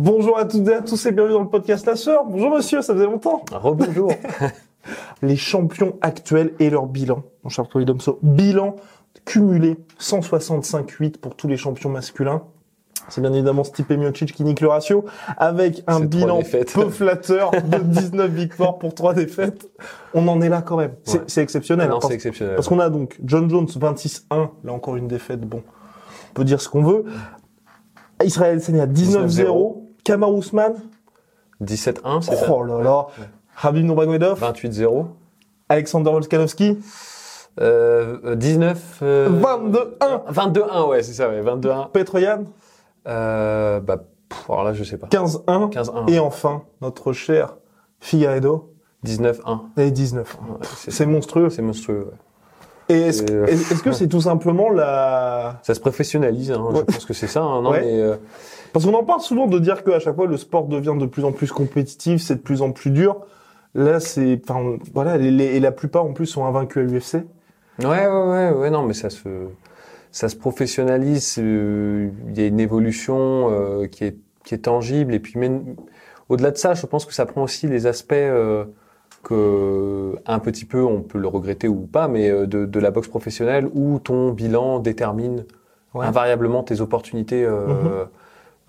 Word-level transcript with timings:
Bonjour 0.00 0.38
à 0.38 0.44
toutes 0.44 0.68
et 0.68 0.74
à 0.74 0.80
tous 0.80 1.04
et 1.06 1.10
bienvenue 1.12 1.34
dans 1.34 1.42
le 1.42 1.48
podcast 1.48 1.84
La 1.84 1.96
Sœur. 1.96 2.24
Bonjour 2.24 2.50
monsieur, 2.54 2.82
ça 2.82 2.94
faisait 2.94 3.04
longtemps. 3.06 3.42
Rebonjour. 3.50 4.12
Les 5.22 5.34
champions 5.34 5.96
actuels 6.02 6.52
et 6.60 6.70
leur 6.70 6.86
bilan. 6.86 7.24
Mon 7.42 7.50
cher 7.50 7.66
Troy 7.68 7.84
Domso, 7.84 8.20
bilan 8.22 8.76
cumulé 9.24 9.76
165-8 10.00 11.18
pour 11.18 11.34
tous 11.34 11.48
les 11.48 11.56
champions 11.56 11.90
masculins. 11.90 12.42
C'est 13.08 13.20
bien 13.20 13.32
évidemment 13.32 13.64
Stipe 13.64 13.90
Miocic 13.90 14.32
qui 14.32 14.44
nique 14.44 14.60
le 14.60 14.68
ratio 14.68 15.04
avec 15.36 15.82
un 15.88 15.98
bilan 15.98 16.42
peu 16.74 16.88
flatteur 16.90 17.50
de 17.50 17.78
19 17.78 18.30
victoires 18.30 18.78
pour 18.78 18.94
3 18.94 19.14
défaites. 19.14 19.68
On 20.14 20.28
en 20.28 20.40
est 20.42 20.48
là 20.48 20.62
quand 20.62 20.76
même. 20.76 20.92
C'est 21.02 21.36
Ouais. 21.38 21.42
exceptionnel. 21.42 21.88
non, 21.88 21.96
hein, 21.96 21.98
parce- 22.00 22.08
c'est 22.10 22.14
exceptionnel. 22.14 22.54
Parce 22.54 22.68
qu'on 22.68 22.78
a 22.78 22.88
donc 22.88 23.18
John 23.24 23.50
Jones 23.50 23.66
26-1, 23.66 24.50
là 24.62 24.72
encore 24.72 24.94
une 24.94 25.08
défaite, 25.08 25.40
bon, 25.40 25.62
on 26.30 26.34
peut 26.34 26.44
dire 26.44 26.60
ce 26.60 26.68
qu'on 26.68 26.84
veut. 26.84 27.04
Israël 28.24 28.60
Senia 28.62 28.86
19-0, 28.86 29.77
Kamar 30.08 30.32
Ousmane, 30.32 30.72
17-1, 31.62 32.22
c'est 32.22 32.34
ça 32.34 32.46
oh 32.50 32.62
là 32.62 32.82
là, 32.82 33.06
Habib 33.62 33.84
Nurmagomedov, 33.84 34.40
28-0. 34.42 35.04
Alexander 35.68 36.10
Volkanovski, 36.12 36.78
Euh, 37.60 38.16
euh, 38.24 38.34
19... 38.34 39.00
euh, 39.02 39.28
22-1, 39.28 40.32
22-1, 40.32 40.88
ouais, 40.88 41.02
c'est 41.02 41.12
ça, 41.12 41.28
ouais, 41.28 41.42
22-1. 41.42 41.90
Petroyan, 41.90 42.44
Euh, 43.06 43.80
bah, 43.80 43.98
pff, 44.30 44.48
alors 44.48 44.64
là, 44.64 44.72
je 44.72 44.82
sais 44.82 44.96
pas. 44.96 45.08
15-1, 45.08 45.68
15-1. 45.72 46.08
et 46.10 46.18
enfin, 46.20 46.62
notre 46.80 47.12
cher 47.12 47.56
Figueiredo, 48.00 48.72
19-1. 49.04 49.60
et 49.76 49.90
19-1. 49.90 50.16
Ouais, 50.22 50.56
c'est- 50.62 50.90
C'est 50.90 51.04
monstrueux. 51.06 51.50
C'est 51.50 51.60
monstrueux, 51.60 52.08
ouais. 52.10 52.18
Et 52.88 53.00
est-ce 53.00 53.22
euh, 53.30 53.46
est-ce- 53.46 53.72
est-ce 53.74 53.82
que 53.82 53.92
c'est 53.92 54.08
tout 54.08 54.20
simplement 54.22 54.70
la... 54.70 55.60
Ça 55.62 55.74
se 55.74 55.80
professionnalise, 55.80 56.50
hein, 56.52 56.62
Ouais. 56.72 56.78
je 56.88 56.94
pense 56.94 57.04
que 57.04 57.14
c'est 57.14 57.26
ça, 57.26 57.42
hein, 57.42 57.62
non, 57.62 57.70
Ouais. 57.70 57.80
mais... 57.82 58.00
euh, 58.00 58.16
Parce 58.72 58.84
qu'on 58.86 58.94
en 58.94 59.04
parle 59.04 59.20
souvent 59.20 59.46
de 59.46 59.58
dire 59.58 59.84
qu'à 59.84 59.98
chaque 60.00 60.14
fois 60.16 60.26
le 60.26 60.36
sport 60.36 60.66
devient 60.66 60.94
de 60.98 61.06
plus 61.06 61.24
en 61.24 61.32
plus 61.32 61.50
compétitif, 61.52 62.22
c'est 62.22 62.36
de 62.36 62.40
plus 62.40 62.62
en 62.62 62.72
plus 62.72 62.90
dur. 62.90 63.16
Là, 63.74 64.00
c'est, 64.00 64.40
enfin, 64.48 64.76
voilà, 64.94 65.16
les, 65.18 65.30
les- 65.30 65.56
et 65.56 65.60
la 65.60 65.72
plupart 65.72 66.04
en 66.04 66.12
plus 66.12 66.26
sont 66.26 66.44
invaincus 66.46 66.82
à 66.82 66.86
l'UFC. 66.90 67.14
Ouais, 67.80 68.06
ouais, 68.06 68.06
ouais, 68.06 68.50
ouais, 68.52 68.70
non, 68.70 68.82
mais 68.82 68.94
ça 68.94 69.10
se, 69.10 69.28
ça 70.10 70.28
se 70.28 70.36
professionnalise. 70.36 71.36
euh, 71.38 72.08
Il 72.30 72.40
y 72.40 72.42
a 72.44 72.46
une 72.48 72.60
évolution 72.60 73.50
euh, 73.52 73.86
qui 73.86 74.04
est 74.04 74.16
qui 74.44 74.54
est 74.54 74.58
tangible. 74.64 75.12
Et 75.14 75.20
puis, 75.20 75.34
au-delà 76.30 76.50
de 76.50 76.56
ça, 76.56 76.72
je 76.72 76.86
pense 76.86 77.04
que 77.04 77.12
ça 77.12 77.26
prend 77.26 77.42
aussi 77.42 77.66
les 77.68 77.86
aspects 77.86 78.12
euh, 78.14 78.64
que 79.28 80.16
un 80.26 80.38
petit 80.38 80.64
peu, 80.64 80.82
on 80.82 81.02
peut 81.02 81.18
le 81.18 81.28
regretter 81.28 81.68
ou 81.68 81.86
pas, 81.86 82.08
mais 82.08 82.30
euh, 82.30 82.46
de, 82.46 82.64
de 82.66 82.80
la 82.80 82.90
boxe 82.90 83.08
professionnelle 83.08 83.68
où 83.74 83.98
ton 83.98 84.30
bilan 84.32 84.78
détermine 84.80 85.44
Ouais. 85.94 86.04
invariablement 86.06 86.62
tes 86.62 86.80
opportunités. 86.80 87.44
Euh, 87.44 87.66
Mhm. 87.66 88.06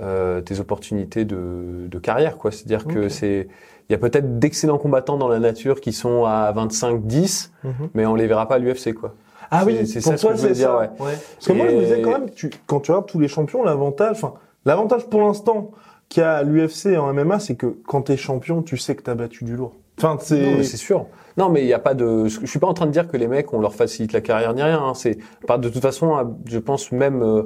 euh, 0.01 0.39
tes 0.39 0.61
opportunités 0.61 1.25
de, 1.25 1.87
de 1.91 1.99
carrière, 1.99 2.37
quoi. 2.37 2.51
C'est-à-dire 2.51 2.87
que 2.87 3.05
Ok. 3.05 3.11
c'est, 3.11 3.49
il 3.89 3.91
y 3.91 3.95
a 3.95 3.97
peut-être 3.97 4.39
d'excellents 4.39 4.77
combattants 4.77 5.17
dans 5.17 5.27
la 5.27 5.39
nature 5.39 5.81
qui 5.81 5.91
sont 5.91 6.23
à 6.23 6.53
25-10, 6.53 7.51
mais 7.93 8.05
on 8.05 8.15
les 8.15 8.25
verra 8.25 8.47
pas 8.47 8.55
à 8.55 8.59
l'UFC, 8.59 8.93
quoi. 8.93 9.13
Ah 9.51 9.59
C'est- 9.59 9.65
oui, 9.65 9.85
c'est 9.87 9.99
ça 9.99 10.15
ce 10.15 10.25
que 10.27 10.33
je 10.35 10.37
c'est 10.39 10.51
dire, 10.53 10.73
ouais. 10.79 10.89
Parce 10.97 11.47
que 11.47 11.51
moi 11.51 11.67
je 11.67 11.75
me 11.75 11.81
disais 11.81 12.01
quand 12.01 12.11
même, 12.11 12.29
tu, 12.29 12.49
quand 12.65 12.79
tu 12.79 12.91
regardes 12.91 13.07
tous 13.07 13.19
les 13.19 13.27
champions, 13.27 13.61
l'avantage, 13.61 14.11
enfin, 14.11 14.35
l'avantage 14.63 15.05
pour 15.09 15.19
l'instant 15.21 15.71
qu'il 16.07 16.21
y 16.21 16.25
a 16.25 16.35
à 16.37 16.43
l'UFC 16.43 16.85
et 16.93 16.97
en 16.97 17.11
MMA, 17.13 17.39
c'est 17.39 17.55
que 17.55 17.65
quand 17.85 18.03
t'es 18.03 18.15
champion, 18.15 18.61
tu 18.61 18.77
sais 18.77 18.95
que 18.95 19.01
t'as 19.01 19.15
battu 19.15 19.43
du 19.43 19.57
lourd. 19.57 19.73
Enfin, 20.01 20.13
Non, 20.35 20.63
c'est, 20.63 20.77
sûr. 20.77 21.05
Non, 21.37 21.49
mais 21.49 21.61
il 21.61 21.67
y 21.67 21.73
a 21.73 21.79
pas 21.79 21.93
de. 21.93 22.25
Je 22.27 22.45
suis 22.45 22.59
pas 22.59 22.67
en 22.67 22.73
train 22.73 22.85
de 22.85 22.91
dire 22.91 23.07
que 23.07 23.17
les 23.17 23.27
mecs 23.27 23.53
on 23.53 23.59
leur 23.61 23.73
facilite 23.73 24.13
la 24.13 24.21
carrière 24.21 24.53
ni 24.53 24.61
rien. 24.63 24.79
hein. 24.81 24.93
C'est 24.93 25.17
pas 25.47 25.57
de 25.57 25.69
toute 25.69 25.81
façon. 25.81 26.35
Je 26.45 26.59
pense 26.59 26.91
même. 26.91 27.21
euh, 27.21 27.43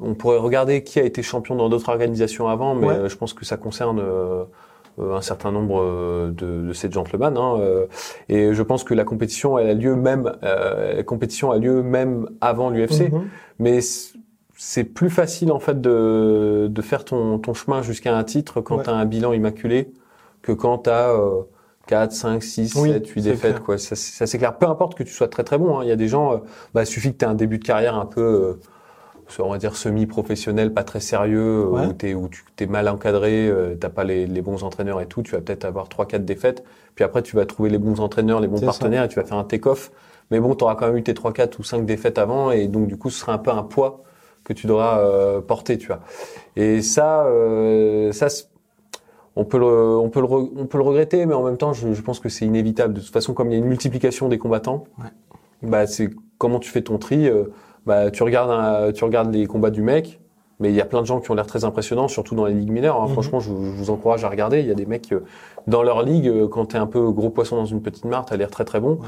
on 0.00 0.14
pourrait 0.14 0.38
regarder 0.38 0.84
qui 0.84 1.00
a 1.00 1.02
été 1.02 1.22
champion 1.24 1.56
dans 1.56 1.68
d'autres 1.68 1.88
organisations 1.88 2.46
avant, 2.48 2.74
mais 2.76 2.86
Ouais. 2.86 2.94
euh, 2.94 3.08
je 3.08 3.16
pense 3.16 3.32
que 3.34 3.44
ça 3.44 3.56
concerne 3.56 3.98
euh, 4.00 4.44
un 4.98 5.20
certain 5.20 5.50
nombre 5.50 6.30
de, 6.30 6.66
de 6.68 6.72
ces 6.72 6.88
gentlemen. 6.90 7.36
Hein, 7.36 7.56
euh, 7.60 7.86
et 8.28 8.54
je 8.54 8.62
pense 8.62 8.84
que 8.84 8.94
la 8.94 9.02
compétition, 9.04 9.58
elle 9.58 9.68
a 9.70 9.74
lieu 9.74 9.96
même. 9.96 10.32
La 10.42 11.02
compétition 11.02 11.50
a 11.50 11.58
lieu 11.58 11.82
même 11.82 12.28
avant 12.40 12.70
l'UFC. 12.70 13.10
Mhm. 13.12 13.24
Mais 13.58 13.80
c'est 14.56 14.84
plus 14.84 15.10
facile 15.10 15.50
en 15.52 15.58
fait 15.60 15.80
de, 15.80 16.68
de 16.70 16.82
faire 16.82 17.04
ton, 17.04 17.38
ton 17.38 17.54
chemin 17.54 17.82
jusqu'à 17.82 18.16
un 18.16 18.24
titre 18.24 18.60
quand 18.60 18.78
Ouais. 18.78 18.84
tu 18.84 18.90
as 18.90 18.94
un 18.94 19.04
bilan 19.04 19.32
immaculé 19.32 19.90
que 20.42 20.52
quand 20.52 20.78
tu 20.78 20.90
as 20.90 21.12
4, 21.88 22.12
5, 22.12 22.42
6, 22.42 22.74
Oui, 22.76 22.90
7, 22.92 23.08
8 23.08 23.22
c'est 23.22 23.30
défaites. 23.30 23.50
clair. 23.54 23.62
Quoi. 23.64 23.78
Ça, 23.78 23.96
ça, 23.96 24.26
c'est 24.28 24.38
clair. 24.38 24.56
Peu 24.58 24.66
importe 24.66 24.94
que 24.96 25.02
tu 25.02 25.12
sois 25.12 25.26
très 25.28 25.42
très 25.42 25.58
bon. 25.58 25.78
hein. 25.78 25.82
Il 25.82 25.88
y 25.88 25.92
a 25.92 25.96
des 25.96 26.06
gens, 26.06 26.34
euh, 26.34 26.36
bah, 26.74 26.82
il 26.82 26.86
suffit 26.86 27.12
que 27.12 27.18
tu 27.18 27.24
aies 27.24 27.28
un 27.28 27.34
début 27.34 27.58
de 27.58 27.64
carrière 27.64 27.96
un 27.96 28.06
peu, 28.06 28.20
euh, 28.20 28.54
on 29.40 29.50
va 29.50 29.58
dire, 29.58 29.74
semi-professionnel, 29.76 30.72
pas 30.72 30.84
très 30.84 31.00
sérieux, 31.00 31.64
euh, 31.64 31.64
Ouais. 31.66 31.86
où, 31.86 31.92
t'es, 31.92 32.14
où 32.14 32.28
tu 32.28 32.44
es 32.60 32.66
mal 32.66 32.88
encadré, 32.88 33.48
euh, 33.48 33.74
t'as 33.74 33.88
pas 33.90 34.04
les, 34.04 34.26
les 34.26 34.42
bons 34.42 34.62
entraîneurs 34.64 35.00
et 35.00 35.06
tout, 35.06 35.22
tu 35.22 35.32
vas 35.32 35.40
peut-être 35.40 35.64
avoir 35.64 35.88
3-4 35.88 36.24
défaites. 36.24 36.62
Puis 36.94 37.04
après, 37.04 37.22
tu 37.22 37.36
vas 37.36 37.46
trouver 37.46 37.70
les 37.70 37.78
bons 37.78 38.00
entraîneurs, 38.00 38.40
les 38.40 38.48
bons 38.48 38.56
C'est 38.56 38.66
ça. 38.66 38.72
partenaires 38.72 39.04
et 39.04 39.08
tu 39.08 39.16
vas 39.20 39.24
faire 39.24 39.38
un 39.38 39.44
take-off. 39.44 39.90
Mais 40.30 40.40
bon, 40.40 40.54
tu 40.54 40.64
auras 40.64 40.74
quand 40.74 40.86
même 40.88 40.96
eu 40.96 41.02
tes 41.02 41.14
3, 41.14 41.32
4 41.32 41.58
ou 41.58 41.62
5 41.62 41.86
défaites 41.86 42.18
avant 42.18 42.50
et 42.50 42.68
donc 42.68 42.86
du 42.86 42.96
coup, 42.98 43.08
ce 43.10 43.20
sera 43.20 43.32
un 43.32 43.38
peu 43.38 43.50
un 43.50 43.62
poids 43.62 44.02
que 44.44 44.52
tu 44.52 44.66
devras 44.66 44.98
euh, 45.00 45.40
porter, 45.40 45.78
tu 45.78 45.86
vois. 45.88 46.00
Et 46.56 46.82
ça, 46.82 47.24
euh, 47.26 48.12
ça, 48.12 48.28
on 49.38 49.44
peut 49.44 49.58
le, 49.58 49.96
on 49.98 50.08
peut 50.10 50.20
le, 50.20 50.26
on 50.26 50.66
peut 50.66 50.78
le 50.78 50.84
regretter, 50.84 51.24
mais 51.26 51.34
en 51.34 51.42
même 51.42 51.56
temps, 51.56 51.72
je, 51.72 51.92
je 51.92 52.02
pense 52.02 52.20
que 52.20 52.28
c'est 52.28 52.44
inévitable. 52.44 52.92
De 52.94 53.00
toute 53.00 53.12
façon, 53.12 53.32
comme 53.34 53.48
il 53.50 53.52
y 53.52 53.56
a 53.56 53.58
une 53.58 53.66
multiplication 53.66 54.28
des 54.28 54.38
combattants, 54.38 54.84
Ouais. 54.98 55.10
bah 55.62 55.86
c'est 55.86 56.10
comment 56.38 56.58
tu 56.58 56.70
fais 56.70 56.82
ton 56.82 56.98
tri. 56.98 57.28
euh, 57.28 57.44
bah 57.86 58.10
tu 58.10 58.22
regardes, 58.22 58.50
un- 58.50 58.92
tu 58.92 59.04
regardes 59.04 59.32
les 59.32 59.46
combats 59.46 59.70
du 59.70 59.82
mec. 59.82 60.20
Mais 60.60 60.70
il 60.70 60.74
y 60.74 60.80
a 60.80 60.84
plein 60.84 61.00
de 61.02 61.06
gens 61.06 61.20
qui 61.20 61.30
ont 61.30 61.34
l'air 61.34 61.46
très 61.46 61.64
impressionnants, 61.64 62.08
surtout 62.08 62.34
dans 62.34 62.44
les 62.44 62.52
ligues 62.52 62.72
mineures. 62.72 63.00
hein. 63.00 63.06
Mhm. 63.06 63.12
Franchement, 63.12 63.38
je, 63.38 63.48
vous- 63.50 63.64
je 63.66 63.70
vous 63.70 63.90
encourage 63.90 64.24
à 64.24 64.28
regarder. 64.28 64.58
Il 64.58 64.66
y 64.66 64.72
a 64.72 64.74
des 64.74 64.86
mecs 64.86 65.12
euh, 65.12 65.20
dans 65.68 65.84
leur 65.84 66.02
ligue, 66.02 66.26
euh, 66.26 66.48
quand 66.48 66.66
t'es 66.66 66.78
un 66.78 66.88
peu 66.88 67.10
gros 67.12 67.30
poisson 67.30 67.54
dans 67.56 67.64
une 67.64 67.80
petite 67.80 68.04
mare, 68.04 68.24
t'as 68.26 68.36
l'air 68.36 68.50
très 68.50 68.64
très 68.64 68.80
bon. 68.80 68.98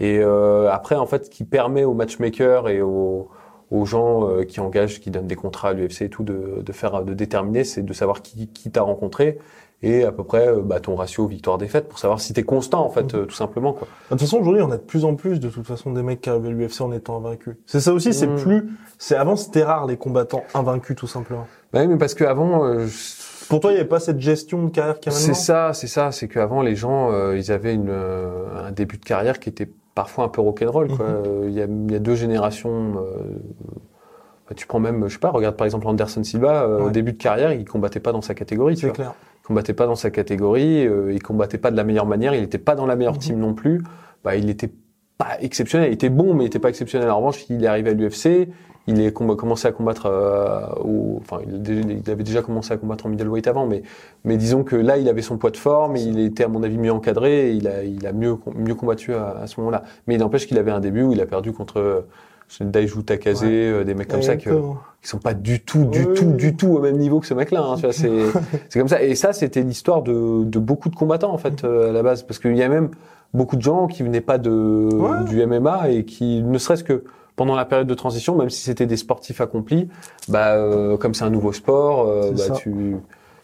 Et 0.00 0.18
euh, 0.20 0.70
après, 0.70 0.96
en 0.96 1.06
fait, 1.06 1.24
ce 1.24 1.30
qui 1.30 1.44
permet 1.44 1.84
aux 1.84 1.94
matchmakers 1.94 2.68
et 2.68 2.82
aux, 2.82 3.28
aux 3.70 3.84
gens 3.86 4.28
euh, 4.28 4.44
qui 4.44 4.60
engagent, 4.60 5.00
qui 5.00 5.10
donnent 5.10 5.26
des 5.26 5.34
contrats 5.34 5.70
à 5.70 5.72
l'UFC 5.72 6.02
et 6.02 6.08
tout, 6.10 6.24
de, 6.24 6.60
de 6.64 6.72
faire, 6.72 7.02
de 7.02 7.14
déterminer, 7.14 7.64
c'est 7.64 7.82
de 7.82 7.92
savoir 7.94 8.20
qui, 8.20 8.46
qui 8.48 8.70
t'a 8.70 8.82
rencontré 8.82 9.38
et 9.82 10.02
à 10.04 10.10
peu 10.12 10.24
près 10.24 10.48
euh, 10.48 10.60
bah, 10.62 10.80
ton 10.80 10.96
ratio 10.96 11.26
victoire-défaite 11.26 11.88
pour 11.88 11.98
savoir 11.98 12.20
si 12.20 12.32
t'es 12.32 12.42
constant, 12.42 12.84
en 12.84 12.90
fait, 12.90 13.14
Mhm. 13.14 13.20
euh, 13.20 13.24
tout 13.26 13.34
simplement. 13.34 13.72
Quoi. 13.72 13.86
De 14.06 14.14
toute 14.16 14.20
façon, 14.20 14.38
aujourd'hui, 14.38 14.62
on 14.62 14.70
a 14.70 14.76
de 14.76 14.82
plus 14.82 15.04
en 15.04 15.14
plus, 15.14 15.38
de 15.40 15.48
toute 15.48 15.66
façon, 15.66 15.92
des 15.92 16.02
mecs 16.02 16.20
qui 16.20 16.30
arrivent 16.30 16.46
à 16.46 16.50
l'UFC 16.50 16.80
en 16.82 16.92
étant 16.92 17.16
invaincus. 17.18 17.56
C'est 17.66 17.80
ça 17.80 17.92
aussi, 17.92 18.12
c'est 18.12 18.26
Mm. 18.26 18.36
plus, 18.36 18.68
c'est 18.98 19.14
avant, 19.16 19.36
c'était 19.36 19.62
rare, 19.64 19.86
les 19.86 19.96
combattants 19.96 20.42
invaincus, 20.54 20.96
tout 20.96 21.06
simplement. 21.06 21.46
Bah 21.72 21.80
oui, 21.82 21.88
mais 21.88 21.96
parce 21.98 22.14
qu'avant, 22.14 22.64
euh, 22.64 22.86
je- 22.86 23.28
Pour 23.48 23.60
toi, 23.60 23.70
il 23.70 23.74
n'y 23.74 23.80
avait 23.80 23.88
pas 23.88 23.98
cette 24.00 24.20
gestion 24.20 24.62
de 24.64 24.70
carrière 24.70 24.96
a 25.06 25.10
C'est 25.10 25.32
ça, 25.32 25.72
c'est 25.72 25.86
ça. 25.86 26.12
C'est 26.12 26.28
qu'avant, 26.28 26.60
les 26.60 26.76
gens, 26.76 27.10
euh, 27.12 27.34
ils 27.38 27.50
avaient 27.50 27.72
une, 27.72 27.88
euh, 27.88 28.44
un 28.66 28.72
début 28.72 28.98
de 28.98 29.04
carrière 29.06 29.38
qui 29.40 29.48
était 29.48 29.70
parfois 29.94 30.24
un 30.24 30.28
peu 30.28 30.42
rock'n'roll. 30.42 30.88
quoi. 30.88 31.06
Mhm. 31.06 31.14
Euh, 31.26 31.44
Il 31.48 31.54
y, 31.54 31.62
a, 31.62 31.64
il 31.64 31.90
y 31.90 31.94
a 31.94 31.98
deux 31.98 32.14
générations. 32.14 32.96
euh, 32.98 33.38
bah, 34.48 34.54
tu 34.54 34.66
prends 34.66 34.80
même, 34.80 35.08
je 35.08 35.14
sais 35.14 35.18
pas, 35.18 35.30
regarde 35.30 35.56
par 35.56 35.64
exemple 35.64 35.86
Anderson 35.86 36.22
Silva. 36.24 36.64
euh, 36.64 36.86
Au 36.86 36.90
début 36.90 37.12
de 37.12 37.18
carrière, 37.18 37.52
il 37.54 37.64
combattait 37.64 38.00
pas 38.00 38.12
dans 38.12 38.20
sa 38.22 38.34
catégorie. 38.34 38.74
Tu 38.76 38.86
C'est 38.86 38.92
clair. 38.92 39.14
Il 39.48 39.54
combattait 39.54 39.72
pas 39.72 39.86
dans 39.86 39.94
sa 39.96 40.10
catégorie. 40.10 40.86
euh, 40.86 41.12
il 41.12 41.22
combattait 41.22 41.56
pas 41.58 41.70
de 41.70 41.76
la 41.76 41.84
meilleure 41.84 42.04
manière. 42.06 42.34
Il 42.34 42.42
était 42.42 42.58
pas 42.58 42.74
dans 42.74 42.84
la 42.86 42.96
meilleure 42.96 43.14
Mhm. 43.14 43.18
team 43.18 43.38
non 43.38 43.54
plus. 43.54 43.82
Bah, 44.24 44.36
il 44.36 44.50
était 44.50 44.70
pas 45.16 45.38
exceptionnel. 45.40 45.88
Il 45.90 45.94
était 45.94 46.10
bon, 46.10 46.34
mais 46.34 46.44
il 46.44 46.46
était 46.48 46.58
pas 46.58 46.68
exceptionnel. 46.68 47.10
En 47.10 47.16
revanche, 47.16 47.46
il 47.48 47.64
est 47.64 47.66
arrivé 47.66 47.90
à 47.90 47.94
l'UFC. 47.94 48.48
Il 48.86 49.00
est 49.02 49.12
com- 49.12 49.36
commencé 49.36 49.66
à 49.68 49.72
combattre 49.72 50.06
euh, 50.06 50.60
au, 50.82 51.16
enfin, 51.20 51.40
il, 51.46 52.10
avait 52.10 52.24
déjà 52.24 52.40
commencé 52.42 52.72
à 52.72 52.76
combattre 52.78 53.04
en 53.04 53.10
middleweight 53.10 53.46
avant, 53.46 53.66
mais, 53.66 53.82
mais 54.24 54.36
disons 54.38 54.64
que 54.64 54.76
là, 54.76 54.96
il 54.96 55.08
avait 55.10 55.20
son 55.22 55.36
poids 55.36 55.50
de 55.50 55.58
forme, 55.58 55.96
et 55.96 56.02
il 56.02 56.18
était 56.20 56.44
à 56.44 56.48
mon 56.48 56.62
avis 56.62 56.78
mieux 56.78 56.92
encadré, 56.92 57.50
et 57.50 57.52
il 57.52 57.68
a, 57.68 57.84
il 57.84 58.06
a 58.06 58.12
mieux, 58.14 58.36
mieux 58.54 58.74
combattu 58.74 59.12
à, 59.14 59.36
à 59.42 59.46
ce 59.46 59.60
moment-là. 59.60 59.82
Mais 60.06 60.14
il 60.14 60.20
n'empêche 60.20 60.46
qu'il 60.46 60.56
avait 60.58 60.70
un 60.70 60.80
début 60.80 61.02
où 61.02 61.12
il 61.12 61.20
a 61.20 61.26
perdu 61.26 61.52
contre, 61.52 62.06
Daiju 62.60 63.02
Takase, 63.02 63.42
Ouais. 63.42 63.48
euh, 63.50 63.84
des 63.84 63.94
mecs 63.94 64.08
comme 64.08 64.22
ça 64.22 64.34
Exactement. 64.34 64.78
qui 65.02 65.08
sont 65.08 65.18
pas 65.18 65.34
du 65.34 65.60
tout, 65.60 65.84
du 65.84 66.04
Oui, 66.04 66.14
tout, 66.14 66.32
du 66.32 66.56
tout 66.56 66.68
au 66.68 66.80
même 66.80 66.96
niveau 66.96 67.20
que 67.20 67.26
ce 67.26 67.34
mec-là. 67.34 67.62
Hein, 67.62 67.74
tu 67.76 67.82
vois, 67.82 67.92
c'est, 67.92 68.10
c'est 68.68 68.78
comme 68.78 68.88
ça. 68.88 69.02
Et 69.02 69.14
ça, 69.14 69.32
c'était 69.32 69.62
l'histoire 69.62 70.02
de, 70.02 70.44
de 70.44 70.58
beaucoup 70.58 70.88
de 70.88 70.96
combattants 70.96 71.32
en 71.32 71.38
fait 71.38 71.64
euh, 71.64 71.90
à 71.90 71.92
la 71.92 72.02
base, 72.02 72.22
parce 72.22 72.38
qu'il 72.38 72.56
y 72.56 72.62
a 72.62 72.68
même 72.68 72.90
beaucoup 73.34 73.56
de 73.56 73.62
gens 73.62 73.86
qui 73.86 74.02
venaient 74.02 74.20
pas 74.22 74.38
de 74.38 74.88
Ouais. 74.92 75.24
du 75.28 75.44
MMA 75.46 75.90
et 75.90 76.04
qui, 76.04 76.42
ne 76.42 76.58
serait-ce 76.58 76.82
que 76.84 77.04
pendant 77.36 77.54
la 77.54 77.64
période 77.66 77.86
de 77.86 77.94
transition, 77.94 78.34
même 78.36 78.50
si 78.50 78.62
c'était 78.62 78.86
des 78.86 78.96
sportifs 78.96 79.40
accomplis, 79.40 79.88
bah 80.28 80.54
euh, 80.54 80.96
comme 80.96 81.14
c'est 81.14 81.24
un 81.24 81.30
nouveau 81.30 81.52
sport, 81.52 82.08
euh, 82.08 82.32
bah 82.32 82.54
tu 82.56 82.96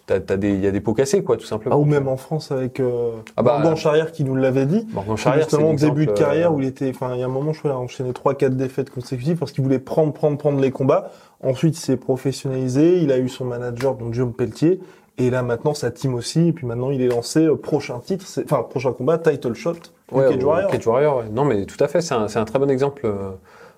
T'as, 0.07 0.21
t'as 0.21 0.37
des, 0.37 0.51
il 0.53 0.61
y 0.63 0.67
a 0.67 0.71
des 0.71 0.83
pots 0.83 0.93
cassés, 0.93 1.25
quoi, 1.25 1.39
tout 1.39 1.47
simplement. 1.47 1.75
Ah, 1.75 1.79
ou 1.79 1.87
même 1.87 2.09
en 2.09 2.19
France 2.19 2.53
avec 2.53 2.79
euh, 2.79 3.13
Ah 3.39 3.43
bah, 3.43 3.55
Morgan 3.55 3.75
Charrière 3.77 4.13
qui 4.13 4.23
nous 4.23 4.37
l'avait 4.37 4.67
dit. 4.67 4.87
Morgan 4.93 5.17
Charrière, 5.17 5.45
c'est 5.45 5.51
justement 5.53 5.71
l'exemple, 5.71 5.95
début 5.95 6.07
de 6.07 6.11
euh, 6.11 6.15
carrière 6.15 6.53
où 6.55 6.61
il 6.61 6.67
était, 6.67 6.91
enfin 6.91 7.15
il 7.15 7.21
y 7.21 7.23
a 7.23 7.25
un 7.25 7.31
moment 7.31 7.55
je 7.55 7.61
crois 7.61 7.71
il 7.71 7.75
a 7.75 7.79
enchaîné 7.79 8.13
trois 8.13 8.35
quatre 8.35 8.55
défaites 8.55 8.91
consécutives 8.91 9.39
parce 9.39 9.53
qu'il 9.53 9.65
voulait 9.65 9.79
prendre 9.79 10.13
prendre 10.13 10.37
prendre 10.37 10.61
les 10.61 10.71
combats. 10.71 11.11
Ensuite 11.43 11.79
il 11.79 11.81
s'est 11.81 11.97
professionnalisé, 11.97 12.99
il 12.99 13.13
a 13.13 13.19
eu 13.19 13.31
son 13.31 13.47
manager 13.47 13.95
donc 13.95 14.11
Guillaume 14.13 14.35
Pelletier 14.35 14.79
et 15.17 15.31
là 15.31 15.43
maintenant 15.43 15.73
sa 15.73 15.91
team 15.91 16.15
aussi 16.15 16.49
et 16.49 16.53
puis 16.53 16.67
maintenant 16.67 16.91
il 16.91 17.01
est 17.01 17.09
lancé 17.09 17.47
euh, 17.47 17.57
prochain 17.57 17.99
titre, 18.01 18.27
c'est- 18.27 18.45
enfin 18.45 18.63
prochain 18.63 18.93
combat 18.93 19.17
title 19.17 19.55
shot. 19.55 19.73
Ouais, 20.13 20.29
Cage 20.29 20.45
Warrior. 20.45 20.71
Cage 20.71 20.87
Warrior, 20.87 21.17
ouais. 21.19 21.25
Non, 21.33 21.47
mais 21.47 21.65
tout 21.65 21.83
à 21.83 21.89
fait. 21.89 22.03
C'est 22.03 22.15
un, 22.15 22.29
c'est 22.29 22.39
un 22.39 22.45
très 22.45 22.59
bon 22.59 22.69
exemple, 22.69 23.03
euh, 23.07 23.31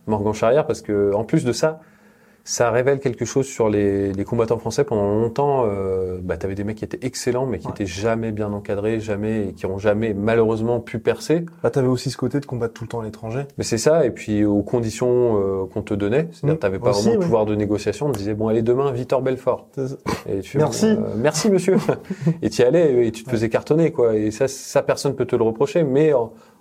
Morgan 0.09 0.33
Charrière, 0.35 0.67
parce 0.67 0.83
que 0.83 1.13
en 1.15 1.23
plus 1.23 1.45
de 1.45 1.53
ça, 1.53 1.79
ça 2.49 2.71
révèle 2.71 3.01
quelque 3.01 3.25
chose 3.25 3.45
sur 3.45 3.69
les, 3.69 4.13
les 4.13 4.25
combattants 4.25 4.59
français. 4.59 4.85
Pendant 4.85 5.09
longtemps, 5.21 5.65
euh, 5.67 6.19
bah, 6.23 6.37
t'avais 6.37 6.55
des 6.55 6.63
mecs 6.63 6.77
qui 6.77 6.85
étaient 6.85 7.05
excellents, 7.05 7.45
mais 7.45 7.59
qui 7.59 7.67
Ouais. 7.67 7.73
étaient 7.73 7.87
jamais 7.87 8.31
bien 8.31 8.53
encadrés, 8.53 9.01
jamais, 9.01 9.49
et 9.49 9.53
qui 9.53 9.67
ont 9.67 9.79
jamais 9.79 10.15
malheureusement 10.15 10.79
pu 10.79 11.01
percer. 11.01 11.45
Bah 11.65 11.71
t'avais 11.71 11.89
aussi 11.89 12.09
ce 12.09 12.17
côté 12.17 12.39
de 12.39 12.47
combattre 12.47 12.73
tout 12.75 12.85
le 12.85 12.89
temps 12.89 13.01
à 13.01 13.05
l'étranger. 13.05 13.43
Mais 13.59 13.65
c'est 13.65 13.79
ça, 13.79 14.07
et 14.07 14.11
puis 14.13 14.45
aux 14.45 14.63
conditions 14.63 15.41
euh, 15.43 15.67
qu'on 15.67 15.83
te 15.83 15.93
donnait, 15.93 16.29
c'est-à-dire 16.31 16.55
Mm. 16.55 16.59
t'avais 16.61 16.79
pas 16.79 16.91
Aussi, 16.91 17.01
vraiment 17.03 17.15
de 17.15 17.19
oui. 17.19 17.25
pouvoir 17.25 17.47
de 17.47 17.55
négociation. 17.57 18.07
On 18.07 18.13
te 18.13 18.19
disait 18.19 18.35
bon 18.35 18.47
allez 18.47 18.63
demain 18.63 18.93
Victor 18.93 19.23
Belfort. 19.23 19.67
Et 20.29 20.39
tu 20.39 20.59
Merci. 20.59 20.87
euh, 20.87 20.97
merci 21.17 21.51
monsieur. 21.51 21.77
et 22.43 22.49
tu 22.49 22.63
y 22.63 22.65
allais 22.65 23.09
et 23.09 23.11
tu 23.11 23.25
te 23.25 23.31
faisais 23.31 23.49
cartonner 23.49 23.91
quoi. 23.91 24.15
Et 24.15 24.31
ça, 24.31 24.47
ça 24.47 24.83
personne 24.83 25.17
peut 25.17 25.25
te 25.27 25.35
le 25.35 25.43
reprocher. 25.43 25.83
Mais 25.83 26.15
euh, 26.15 26.19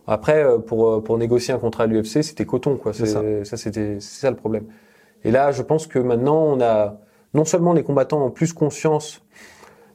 après, 0.08 0.44
euh, 0.44 0.58
pour 0.58 0.90
euh, 0.90 1.00
pour 1.04 1.20
négocier 1.20 1.54
un 1.54 1.60
contrat 1.60 1.84
à 1.84 1.88
l'UFC, 1.88 2.24
c'était 2.24 2.46
coton 2.46 2.76
quoi. 2.76 2.92
C'est 2.92 3.06
C'est- 3.06 3.46
Ça 3.46 3.56
c'était 3.56 3.98
c'est 4.00 4.22
ça 4.22 4.32
le 4.32 4.36
problème. 4.36 4.64
Et 5.25 5.31
là, 5.31 5.51
je 5.51 5.62
pense 5.63 5.88
que 5.88 6.00
maintenant, 6.00 6.42
on 6.44 6.62
a 6.62 6.98
non 7.33 7.44
seulement 7.45 7.74
les 7.74 7.83
combattants 7.83 8.24
ont 8.25 8.31
plus 8.31 8.54
conscience 8.54 9.22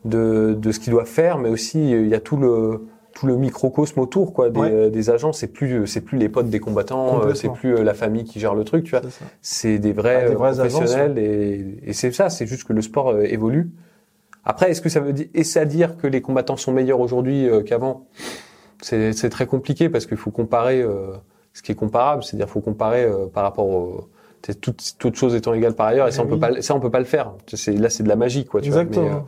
de 0.05 0.55
de 0.59 0.73
ce 0.73 0.81
qu'ils 0.81 0.93
doivent 0.93 1.07
faire, 1.07 1.39
mais 1.39 1.49
aussi 1.49 1.95
euh, 1.95 2.03
il 2.03 2.09
y 2.09 2.15
a 2.15 2.21
tout 2.21 2.37
le 2.37 2.87
tout 3.13 3.27
le 3.27 3.37
microcosme 3.37 3.99
autour 4.01 4.33
quoi 4.33 4.51
des, 4.51 4.61
Ouais. 4.61 4.71
euh, 4.73 4.91
des 4.91 5.11
agents. 5.11 5.33
C'est 5.33 5.49
plus 5.49 5.87
c'est 5.87 6.01
plus 6.01 6.17
les 6.19 6.29
potes 6.29 6.49
des 6.49 6.61
combattants, 6.61 7.23
euh, 7.23 7.35
c'est 7.35 7.49
plus 7.51 7.83
la 7.83 7.95
famille 7.95 8.25
qui 8.25 8.41
gère 8.41 8.55
le 8.55 8.65
truc. 8.65 8.85
Tu 8.85 8.91
vois, 8.93 9.03
C'est 9.43 9.79
des 9.79 9.93
vrais, 9.93 10.25
Ah, 10.27 10.29
des 10.29 10.35
professionnels 10.37 11.19
et, 11.19 11.79
et 11.87 11.93
c'est 11.93 12.13
ça, 12.13 12.31
c'est 12.31 12.47
juste 12.47 12.65
que 12.65 12.73
le 12.73 12.83
sport 12.83 13.11
euh, 13.11 13.23
évolue. 13.25 13.71
Après, 14.45 14.71
est-ce 14.71 14.81
que 14.81 14.89
ça 14.89 15.01
veut 15.01 15.13
dire, 15.13 15.27
est-ce 15.35 15.59
à 15.59 15.65
dire 15.67 15.97
que 15.99 16.07
les 16.07 16.23
combattants 16.23 16.57
sont 16.57 16.73
meilleurs 16.73 17.01
aujourd'hui 17.01 17.47
euh, 17.49 17.63
qu'avant? 17.63 18.07
C'est 18.81 19.13
c'est 19.13 19.29
très 19.29 19.47
compliqué 19.47 19.89
parce 19.91 20.07
qu'il 20.07 20.17
faut 20.17 20.31
comparer 20.31 20.81
euh, 20.81 21.13
ce 21.53 21.61
qui 21.63 21.73
est 21.73 21.75
comparable, 21.75 22.23
c'est-à-dire 22.25 22.49
faut 22.49 22.61
comparer 22.61 23.07
par 23.35 23.43
rapport 23.43 23.67
au 23.69 24.09
c'est 24.45 24.61
toutes 24.61 24.95
toutes 24.99 25.17
choses 25.17 25.35
étant 25.35 25.53
égales 25.55 25.75
par 25.75 25.87
ailleurs 25.89 26.09
et 26.09 26.13
ça 26.13 26.23
on 26.23 26.25
Oui. 26.25 26.31
peut 26.33 26.39
pas 26.39 26.63
ça 26.63 26.75
on 26.75 26.81
peut 26.81 26.91
pas 26.91 26.99
le 26.99 27.05
faire. 27.05 27.33
C'est 27.53 27.73
là 27.73 27.91
c'est 27.91 28.03
de 28.03 28.09
la 28.09 28.17
magie 28.17 28.45
quoi. 28.47 28.61
Tu 28.61 28.71
vois. 28.71 28.83
Exactement. 28.83 29.07
Mais, 29.07 29.13
euh, 29.17 29.21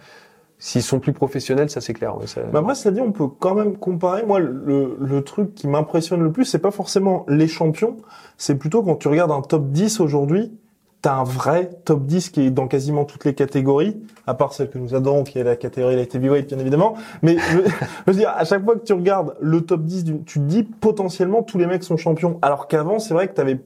S'ils 0.58 0.82
sont 0.84 1.00
plus 1.00 1.12
professionnels, 1.12 1.70
ça 1.70 1.80
c'est 1.80 1.92
clair. 1.92 2.14
ça- 2.26 2.40
Mais 2.52 2.58
après, 2.60 2.92
dit, 2.92 3.00
on 3.00 3.10
peut 3.10 3.26
quand 3.26 3.56
même 3.56 3.76
comparer. 3.76 4.22
Moi, 4.24 4.38
le, 4.38 4.96
le 5.00 5.22
truc 5.24 5.56
qui 5.56 5.66
m'impressionne 5.66 6.22
le 6.22 6.30
plus, 6.30 6.44
c'est 6.44 6.60
pas 6.60 6.70
forcément 6.70 7.24
les 7.28 7.48
champions, 7.48 7.96
c'est 8.38 8.54
plutôt 8.54 8.84
quand 8.84 8.94
tu 8.94 9.08
regardes 9.08 9.32
un 9.32 9.40
top 9.42 9.70
10 9.72 9.98
aujourd'hui, 9.98 10.52
t'as 11.00 11.14
un 11.14 11.24
vrai 11.24 11.68
top 11.84 12.04
10 12.06 12.30
qui 12.30 12.42
est 12.46 12.50
dans 12.50 12.68
quasiment 12.68 13.04
toutes 13.04 13.24
les 13.24 13.34
catégories, 13.34 14.00
à 14.28 14.34
part 14.34 14.52
celle 14.52 14.70
que 14.70 14.78
nous 14.78 14.94
adorons, 14.94 15.24
qui 15.24 15.40
est 15.40 15.42
la 15.42 15.56
catégorie 15.56 15.96
light 15.96 16.14
heavyweight, 16.14 16.46
bien 16.50 16.60
évidemment. 16.60 16.94
Mais 17.22 17.38
je, 17.38 17.58
je 18.06 18.12
veux 18.12 18.16
dire, 18.16 18.32
à 18.32 18.44
chaque 18.44 18.64
fois 18.64 18.76
que 18.76 18.84
tu 18.84 18.92
regardes 18.92 19.34
le 19.40 19.62
top 19.62 19.82
10, 19.82 20.04
du- 20.04 20.22
tu 20.22 20.38
te 20.38 20.44
dis 20.44 20.62
potentiellement 20.62 21.42
tous 21.42 21.58
les 21.58 21.66
mecs 21.66 21.82
sont 21.82 21.96
champions. 21.96 22.38
Alors 22.40 22.68
qu'avant, 22.68 23.00
c'est 23.00 23.14
vrai 23.14 23.26
que 23.26 23.34
t'avais 23.34 23.58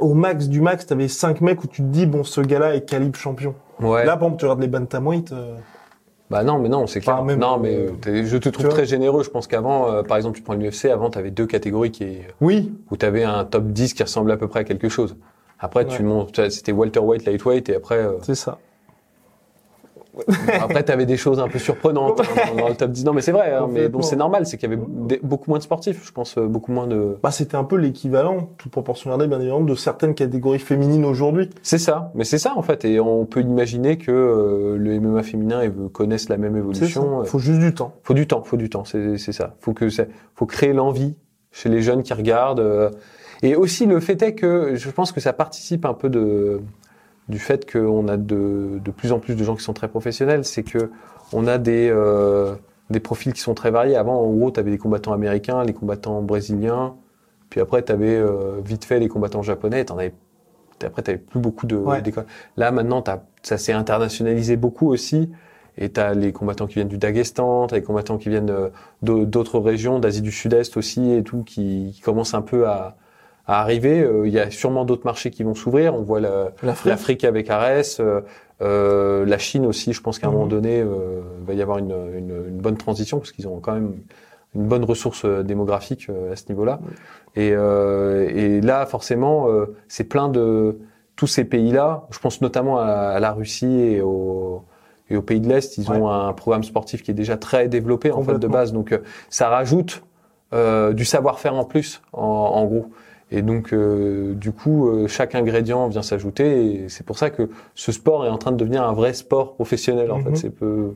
au 0.00 0.14
max 0.14 0.48
du 0.48 0.60
max, 0.60 0.86
t'avais 0.86 1.08
cinq 1.08 1.40
mecs 1.40 1.62
où 1.62 1.66
tu 1.66 1.82
te 1.82 1.86
dis 1.88 2.06
bon, 2.06 2.24
ce 2.24 2.40
gars-là 2.40 2.74
est 2.74 2.82
calibre 2.88 3.16
champion. 3.18 3.54
ouais. 3.80 4.04
Là, 4.04 4.16
par 4.16 4.24
exemple, 4.28 4.36
tu 4.40 4.44
regardes 4.46 4.60
les 4.60 4.68
bantamweight. 4.68 5.32
euh, 5.32 5.54
Bah 6.30 6.42
non, 6.44 6.58
mais 6.58 6.68
non, 6.68 6.86
c'est 6.86 7.00
clair. 7.00 7.22
Même, 7.24 7.38
non, 7.38 7.58
mais 7.58 7.74
euh, 7.74 8.24
je 8.26 8.36
te 8.36 8.48
trouve 8.48 8.68
très 8.68 8.84
généreux. 8.86 9.22
Je 9.24 9.30
pense 9.30 9.46
qu'avant, 9.46 9.90
euh, 9.90 10.02
par 10.02 10.16
exemple, 10.16 10.36
tu 10.36 10.42
prends 10.42 10.54
l'UFC, 10.54 10.86
avant, 10.86 11.10
tu 11.10 11.18
avais 11.18 11.30
deux 11.30 11.46
catégories 11.46 11.90
qui, 11.90 12.18
Oui, 12.40 12.72
où 12.90 12.96
tu 12.96 13.06
avais 13.06 13.24
un 13.24 13.44
top 13.44 13.64
10 13.68 13.94
qui 13.94 14.02
ressemblait 14.02 14.34
à 14.34 14.36
peu 14.36 14.48
près 14.48 14.60
à 14.60 14.64
quelque 14.64 14.88
chose. 14.88 15.16
Après, 15.60 15.86
tu 15.86 16.02
montes, 16.04 16.48
c'était 16.50 16.70
welterweight, 16.72 17.24
lightweight, 17.24 17.68
et 17.68 17.74
après, 17.76 17.96
euh, 17.98 18.12
c'est 18.22 18.36
ça. 18.36 18.58
Après, 20.60 20.84
tu 20.84 20.92
avais 20.92 21.06
des 21.06 21.16
choses 21.16 21.40
un 21.40 21.48
peu 21.48 21.58
surprenantes 21.58 22.20
hein, 22.20 22.24
dans, 22.56 22.68
le 22.68 22.74
top 22.74 22.90
10. 22.90 23.04
Non, 23.04 23.12
mais 23.12 23.20
c'est 23.20 23.32
vrai, 23.32 23.52
hein, 23.54 23.68
mais 23.70 23.88
bon, 23.88 24.02
c'est 24.02 24.16
normal, 24.16 24.46
c'est 24.46 24.56
qu'il 24.56 24.70
y 24.70 24.72
avait 24.72 24.82
des- 24.86 25.20
beaucoup 25.22 25.50
moins 25.50 25.58
de 25.58 25.62
sportifs, 25.62 26.04
je 26.06 26.12
pense, 26.12 26.36
euh, 26.38 26.46
beaucoup 26.46 26.72
moins 26.72 26.86
de. 26.86 27.16
Bah, 27.22 27.30
c'était 27.30 27.56
un 27.56 27.64
peu 27.64 27.76
l'équivalent, 27.76 28.50
toute 28.58 28.72
proportion 28.72 29.10
gardée, 29.10 29.26
bien 29.26 29.38
évidemment, 29.40 29.60
de 29.60 29.74
certaines 29.74 30.14
catégories 30.14 30.58
féminines 30.58 31.04
aujourd'hui. 31.04 31.50
C'est 31.62 31.78
ça, 31.78 32.10
mais 32.14 32.24
c'est 32.24 32.38
ça 32.38 32.54
en 32.56 32.62
fait, 32.62 32.84
et 32.84 33.00
on 33.00 33.24
peut 33.26 33.40
imaginer 33.40 33.98
que 33.98 34.10
euh, 34.10 34.76
le 34.76 34.98
MMA 35.00 35.22
féminin 35.22 35.62
et 35.62 35.70
connaissent 35.92 36.28
la 36.28 36.36
même 36.36 36.56
évolution. 36.56 37.20
euh, 37.20 37.24
Faut 37.24 37.38
juste 37.38 37.60
du 37.60 37.74
temps. 37.74 37.92
faut 38.02 38.14
du 38.14 38.26
temps, 38.26 38.42
faut 38.42 38.56
du 38.56 38.68
temps, 38.70 38.84
c'est 38.84 39.18
c'est 39.18 39.32
ça. 39.32 39.54
Faut 39.60 39.72
que 39.72 39.88
ça, 39.88 40.04
faut 40.34 40.46
créer 40.46 40.72
l'envie 40.72 41.16
chez 41.52 41.68
les 41.68 41.82
jeunes 41.82 42.02
qui 42.02 42.12
regardent. 42.14 42.60
euh, 42.60 42.90
et 43.42 43.54
aussi 43.54 43.86
le 43.86 44.00
fait 44.00 44.20
est 44.22 44.34
que 44.34 44.74
je 44.74 44.90
pense 44.90 45.12
que 45.12 45.20
ça 45.20 45.32
participe 45.32 45.84
un 45.84 45.94
peu 45.94 46.08
de 46.10 46.60
du 47.28 47.38
fait 47.38 47.70
qu'on 47.70 48.08
a 48.08 48.16
de, 48.16 48.80
de 48.82 48.90
plus 48.90 49.12
en 49.12 49.18
plus 49.18 49.34
de 49.34 49.44
gens 49.44 49.54
qui 49.56 49.62
sont 49.62 49.74
très 49.74 49.88
professionnels, 49.88 50.44
c'est 50.44 50.62
que 50.62 50.90
on 51.32 51.46
a 51.46 51.58
des 51.58 51.90
euh, 51.92 52.54
des 52.90 53.00
profils 53.00 53.32
qui 53.32 53.40
sont 53.40 53.54
très 53.54 53.70
variés. 53.70 53.96
Avant, 53.96 54.20
en 54.20 54.30
gros, 54.32 54.50
tu 54.50 54.60
avais 54.60 54.70
les 54.70 54.78
combattants 54.78 55.12
américains, 55.12 55.62
les 55.62 55.74
combattants 55.74 56.22
brésiliens, 56.22 56.94
puis 57.50 57.60
après, 57.60 57.82
tu 57.82 57.92
avais 57.92 58.22
vite 58.64 58.84
fait 58.84 58.98
les 58.98 59.08
combattants 59.08 59.42
japonais. 59.42 59.84
T'en 59.84 59.98
avais, 59.98 60.14
après, 60.82 61.02
tu 61.02 61.18
plus 61.18 61.40
beaucoup 61.40 61.66
de 61.66 61.76
Ouais. 61.76 62.02
Là, 62.56 62.70
maintenant, 62.70 63.04
ça 63.42 63.58
s'est 63.58 63.72
internationalisé 63.72 64.56
beaucoup 64.56 64.88
aussi. 64.88 65.30
Et 65.80 65.90
tu 65.90 66.00
as 66.00 66.12
les 66.12 66.32
combattants 66.32 66.66
qui 66.66 66.74
viennent 66.74 66.88
du 66.88 66.98
Daghestan, 66.98 67.68
tu 67.68 67.74
as 67.74 67.78
les 67.78 67.84
combattants 67.84 68.18
qui 68.18 68.30
viennent 68.30 68.50
euh, 68.50 68.68
d'au- 69.02 69.24
d'autres 69.24 69.60
régions, 69.60 70.00
d'Asie 70.00 70.22
du 70.22 70.32
Sud-Est 70.32 70.76
aussi, 70.76 71.12
et 71.12 71.22
tout, 71.22 71.44
qui, 71.44 71.92
qui 71.94 72.00
commencent 72.00 72.34
un 72.34 72.42
peu 72.42 72.66
à, 72.66 72.96
à 73.48 73.60
arriver. 73.62 74.00
Euh, 74.00 74.26
Il 74.28 74.32
y 74.32 74.38
a 74.38 74.50
sûrement 74.50 74.84
d'autres 74.84 75.04
marchés 75.06 75.30
qui 75.30 75.42
vont 75.42 75.54
s'ouvrir. 75.54 75.94
On 75.94 76.02
voit 76.02 76.20
la- 76.20 76.52
L'Afrique. 76.84 77.24
avec 77.24 77.50
Ares, 77.50 77.82
euh, 78.00 78.20
euh, 78.60 79.24
la 79.24 79.38
Chine 79.38 79.66
aussi. 79.66 79.92
Je 79.92 80.00
pense 80.02 80.18
qu'à 80.18 80.26
un 80.28 80.30
Mhm. 80.30 80.36
moment 80.36 80.46
donné, 80.48 80.80
euh, 80.80 81.20
il 81.40 81.46
va 81.46 81.54
y 81.54 81.62
avoir 81.62 81.78
une, 81.78 81.94
une, 82.14 82.44
une 82.50 82.58
bonne 82.58 82.76
transition 82.76 83.18
parce 83.18 83.32
qu'ils 83.32 83.48
ont 83.48 83.58
quand 83.58 83.72
même 83.72 83.94
une 84.54 84.66
bonne 84.66 84.84
ressource 84.84 85.22
euh, 85.24 85.42
démographique 85.42 86.08
à 86.32 86.36
ce 86.36 86.44
niveau-là. 86.50 86.78
Et, 87.36 87.52
euh, 87.54 88.28
et 88.28 88.60
là, 88.60 88.86
forcément, 88.86 89.48
euh, 89.48 89.76
c'est 89.88 90.04
plein 90.04 90.28
de 90.28 90.78
tous 91.16 91.26
ces 91.26 91.44
pays-là. 91.44 92.06
Je 92.10 92.18
pense 92.18 92.40
notamment 92.40 92.78
à, 92.78 92.84
à 92.86 93.18
la 93.20 93.32
Russie 93.32 93.80
et 93.80 94.00
au 94.02 94.62
et 95.10 95.16
aux 95.16 95.22
pays 95.22 95.40
de 95.40 95.48
l'Est, 95.48 95.78
ils 95.78 95.90
ont 95.90 96.10
un 96.10 96.34
programme 96.34 96.62
sportif 96.62 97.02
qui 97.02 97.10
est 97.12 97.14
déjà 97.14 97.38
très 97.38 97.66
développé 97.66 98.12
en 98.12 98.22
fait 98.22 98.38
de 98.38 98.46
base. 98.46 98.74
Donc 98.74 98.92
euh, 98.92 98.98
ça 99.30 99.48
rajoute 99.48 100.02
euh, 100.52 100.92
du 100.92 101.06
savoir-faire 101.06 101.54
en 101.54 101.64
plus, 101.64 102.02
en, 102.12 102.20
en 102.26 102.64
gros. 102.66 102.86
Et 103.30 103.42
donc 103.42 103.72
euh, 103.72 104.34
du 104.34 104.52
coup, 104.52 104.88
euh, 104.88 105.06
chaque 105.06 105.34
ingrédient 105.34 105.88
vient 105.88 106.02
s'ajouter. 106.02 106.74
Et 106.84 106.88
c'est 106.88 107.04
pour 107.04 107.18
ça 107.18 107.30
que 107.30 107.50
ce 107.74 107.92
sport 107.92 108.24
est 108.24 108.30
en 108.30 108.38
train 108.38 108.52
de 108.52 108.56
devenir 108.56 108.82
un 108.82 108.92
vrai 108.92 109.12
sport 109.12 109.54
professionnel. 109.54 110.10
En 110.10 110.18
Mhm. 110.18 110.24
fait, 110.24 110.36
c'est 110.36 110.50
peu. 110.50 110.94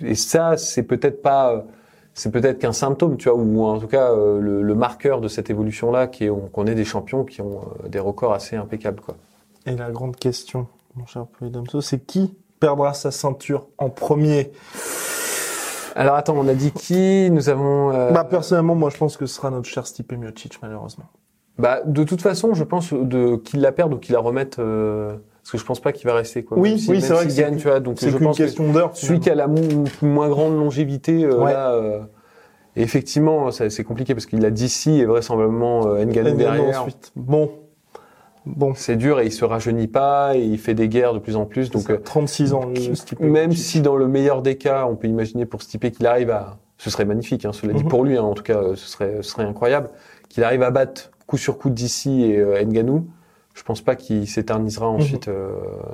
Et 0.00 0.14
ça, 0.14 0.56
c'est 0.56 0.82
peut-être 0.82 1.22
pas. 1.22 1.64
C'est 2.12 2.30
peut-être 2.32 2.58
qu'un 2.58 2.72
symptôme, 2.72 3.16
tu 3.16 3.28
vois, 3.28 3.38
ou 3.38 3.64
en 3.64 3.78
tout 3.78 3.86
cas 3.86 4.10
euh, 4.10 4.40
le, 4.40 4.62
le 4.62 4.74
marqueur 4.74 5.20
de 5.20 5.28
cette 5.28 5.48
évolution-là, 5.48 6.08
qui 6.08 6.24
est 6.24 6.30
qu'on 6.52 6.66
est 6.66 6.74
des 6.74 6.84
champions 6.84 7.24
qui 7.24 7.40
ont 7.40 7.60
euh, 7.84 7.88
des 7.88 8.00
records 8.00 8.32
assez 8.34 8.56
impeccables, 8.56 9.00
quoi. 9.00 9.14
Et 9.66 9.76
la 9.76 9.90
grande 9.90 10.16
question, 10.16 10.66
mon 10.96 11.06
cher 11.06 11.26
Polydamso, 11.26 11.80
c'est 11.80 12.00
qui 12.00 12.34
perdra 12.58 12.92
sa 12.94 13.10
ceinture 13.10 13.68
en 13.78 13.88
premier? 13.90 14.50
Alors 16.00 16.14
attends, 16.16 16.34
on 16.36 16.48
a 16.48 16.54
dit 16.54 16.72
qui? 16.72 17.30
Nous 17.30 17.48
avons. 17.50 17.92
euh, 17.92 18.10
Bah, 18.12 18.24
personnellement, 18.24 18.74
moi, 18.74 18.90
je 18.90 18.96
pense 18.96 19.16
que 19.16 19.26
ce 19.26 19.34
sera 19.34 19.50
notre 19.50 19.68
cher 19.68 19.86
Stipe 19.86 20.12
Miocic, 20.12 20.58
malheureusement. 20.62 21.04
Bah, 21.58 21.80
de 21.84 22.04
toute 22.04 22.22
façon, 22.22 22.54
je 22.54 22.64
pense 22.64 22.92
de 22.94 23.36
qu'il 23.36 23.60
la 23.60 23.70
perde 23.70 23.92
ou 23.92 23.98
qu'il 23.98 24.14
la 24.14 24.20
remette, 24.20 24.58
euh, 24.58 25.16
parce 25.42 25.52
que 25.52 25.58
je 25.58 25.64
pense 25.64 25.78
pas 25.80 25.92
qu'il 25.92 26.06
va 26.08 26.14
rester 26.14 26.42
quoi. 26.42 26.58
Oui, 26.58 26.78
si- 26.78 26.90
oui, 26.90 27.02
c'est 27.02 27.12
vrai 27.12 27.28
c'est 27.28 27.42
gagne, 27.42 27.56
tu 27.56 27.68
vois. 27.68 27.80
Donc 27.80 27.98
C'est 28.00 28.10
je 28.10 28.16
qu'une 28.16 28.28
pense 28.28 28.38
que 28.38 28.44
question 28.44 28.72
d'heure. 28.72 28.90
celui 28.94 29.20
qui 29.20 29.28
a 29.28 29.34
la 29.34 29.46
mo- 29.46 29.84
moins 30.00 30.30
grande 30.30 30.56
longévité, 30.56 31.22
euh, 31.24 31.38
Ouais. 31.38 31.52
là, 31.52 31.72
euh, 31.72 32.00
effectivement, 32.76 33.50
c'est 33.50 33.84
compliqué 33.84 34.14
parce 34.14 34.24
qu'il 34.26 34.44
a 34.46 34.50
DC 34.50 34.86
et 34.90 35.04
vraisemblablement 35.04 35.86
euh, 35.86 36.04
Ngannou 36.06 36.36
derrière. 36.36 36.80
ensuite. 36.80 37.12
Bon. 37.16 37.50
Bon. 38.46 38.72
C'est 38.74 38.96
dur 38.96 39.20
et 39.20 39.26
il 39.26 39.32
se 39.32 39.44
rajeunit 39.44 39.86
pas 39.86 40.34
et 40.36 40.40
il 40.42 40.58
fait 40.58 40.74
des 40.74 40.88
guerres 40.88 41.12
de 41.14 41.18
plus 41.18 41.36
en 41.36 41.44
plus. 41.44 41.70
Donc 41.70 41.82
Donc, 41.88 41.90
euh, 41.90 42.02
36 42.02 42.52
ans, 42.54 42.66
le 42.66 42.94
Stipe 42.94 43.20
même 43.20 43.52
si 43.52 43.80
dans 43.80 43.96
le 43.96 44.08
meilleur 44.08 44.42
des 44.42 44.56
cas, 44.56 44.86
on 44.86 44.96
peut 44.96 45.08
imaginer 45.08 45.46
pour 45.46 45.62
Stipe 45.62 45.90
qu'il 45.90 46.06
arrive 46.06 46.30
à, 46.30 46.56
ce 46.78 46.88
serait 46.90 47.04
magnifique, 47.04 47.44
hein, 47.44 47.52
cela 47.52 47.72
dit 47.74 47.82
Mhm. 47.84 47.88
pour 47.90 48.04
lui, 48.04 48.16
hein, 48.16 48.22
en 48.22 48.34
tout 48.34 48.42
cas, 48.42 48.60
ce 48.74 48.86
serait, 48.88 49.16
ce 49.22 49.30
serait 49.30 49.44
incroyable, 49.44 49.90
qu'il 50.28 50.42
arrive 50.44 50.62
à 50.62 50.70
battre 50.70 51.10
coup 51.26 51.36
sur 51.36 51.58
coup 51.58 51.70
d'ici 51.70 52.22
et 52.24 52.38
euh, 52.38 52.62
Ngannou, 52.64 53.06
je 53.54 53.62
pense 53.62 53.82
pas 53.82 53.94
qu'il 53.96 54.26
s'éternisera 54.26 54.86
Mhm. 54.88 54.94
ensuite 54.96 55.28
euh, 55.28 55.50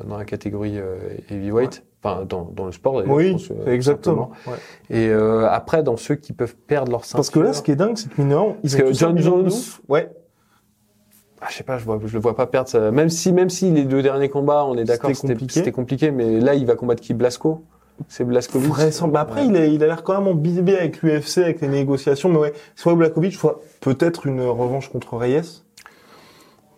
dans 0.07 0.17
la 0.17 0.25
catégorie 0.25 0.79
euh, 0.79 0.97
heavyweight. 1.31 1.83
Enfin, 2.05 2.25
dans, 2.25 2.43
dans 2.55 2.67
le 2.67 2.73
sport 2.73 3.03
Oui, 3.09 3.33
pense, 3.33 3.51
euh, 3.51 3.73
exactement. 3.73 4.31
Ouais. 4.47 4.53
Et 4.91 5.09
euh, 5.09 5.49
après, 5.51 5.83
dans 5.83 5.97
ceux 5.97 6.15
qui 6.15 6.33
peuvent 6.33 6.55
perdre 6.55 6.93
leur 6.93 7.05
ceinture. 7.05 7.17
Parce 7.17 7.31
que 7.31 7.41
là, 7.41 7.53
ce 7.53 7.63
qui 7.63 7.73
est 7.73 7.77
dingue, 7.77 7.97
c'est 7.97 8.09
que 8.11 8.21
mineur, 8.23 8.55
ils 8.63 8.71
Parce 8.71 8.75
ont 8.75 8.87
que 8.87 8.93
John 8.93 9.19
Jones-. 9.19 9.51
Ouais. 9.89 10.09
Ah, 11.41 11.47
je 11.51 11.57
sais 11.57 11.65
pas, 11.65 11.79
je 11.79 11.85
vois, 11.85 12.01
je 12.05 12.15
le 12.15 12.21
vois 12.21 12.35
pas 12.35 12.47
perdre. 12.47 12.69
Ça. 12.69 12.91
Même 12.91 13.11
si, 13.11 13.33
même 13.33 13.51
si 13.51 13.71
les 13.71 13.85
deux 13.85 14.03
derniers 14.03 14.29
combats, 14.31 14.65
on 14.65 14.77
est 14.77 14.85
d'accord, 14.85 15.11
C'était 15.11 15.21
c'était 15.29 15.35
compliqué. 15.35 15.53
c'était 15.55 15.73
compliqué, 15.73 16.11
mais 16.11 16.41
là, 16.41 16.55
il 16.55 16.67
va 16.67 16.75
combattre 16.77 17.03
qui? 17.03 17.15
Blasco? 17.15 17.63
C'est 18.09 18.25
Blaskovic? 18.25 18.71
Bah 19.11 19.21
après, 19.21 19.47
il 19.47 19.57
a, 19.57 19.65
il 19.67 19.83
a 19.83 19.87
l'air 19.87 20.03
quand 20.03 20.19
même 20.19 20.29
en 20.29 20.35
bisbé 20.35 20.77
avec 20.77 21.03
l'UFC, 21.03 21.39
avec 21.39 21.63
les 21.63 21.69
négociations. 21.69 22.29
Mais 22.29 22.37
ouais, 22.39 22.53
soit 22.75 22.95
Blakovic, 22.95 23.33
soit 23.33 23.63
peut-être 23.81 24.27
une 24.27 24.43
revanche 24.43 24.91
contre 24.91 25.17
Reyes. 25.17 25.63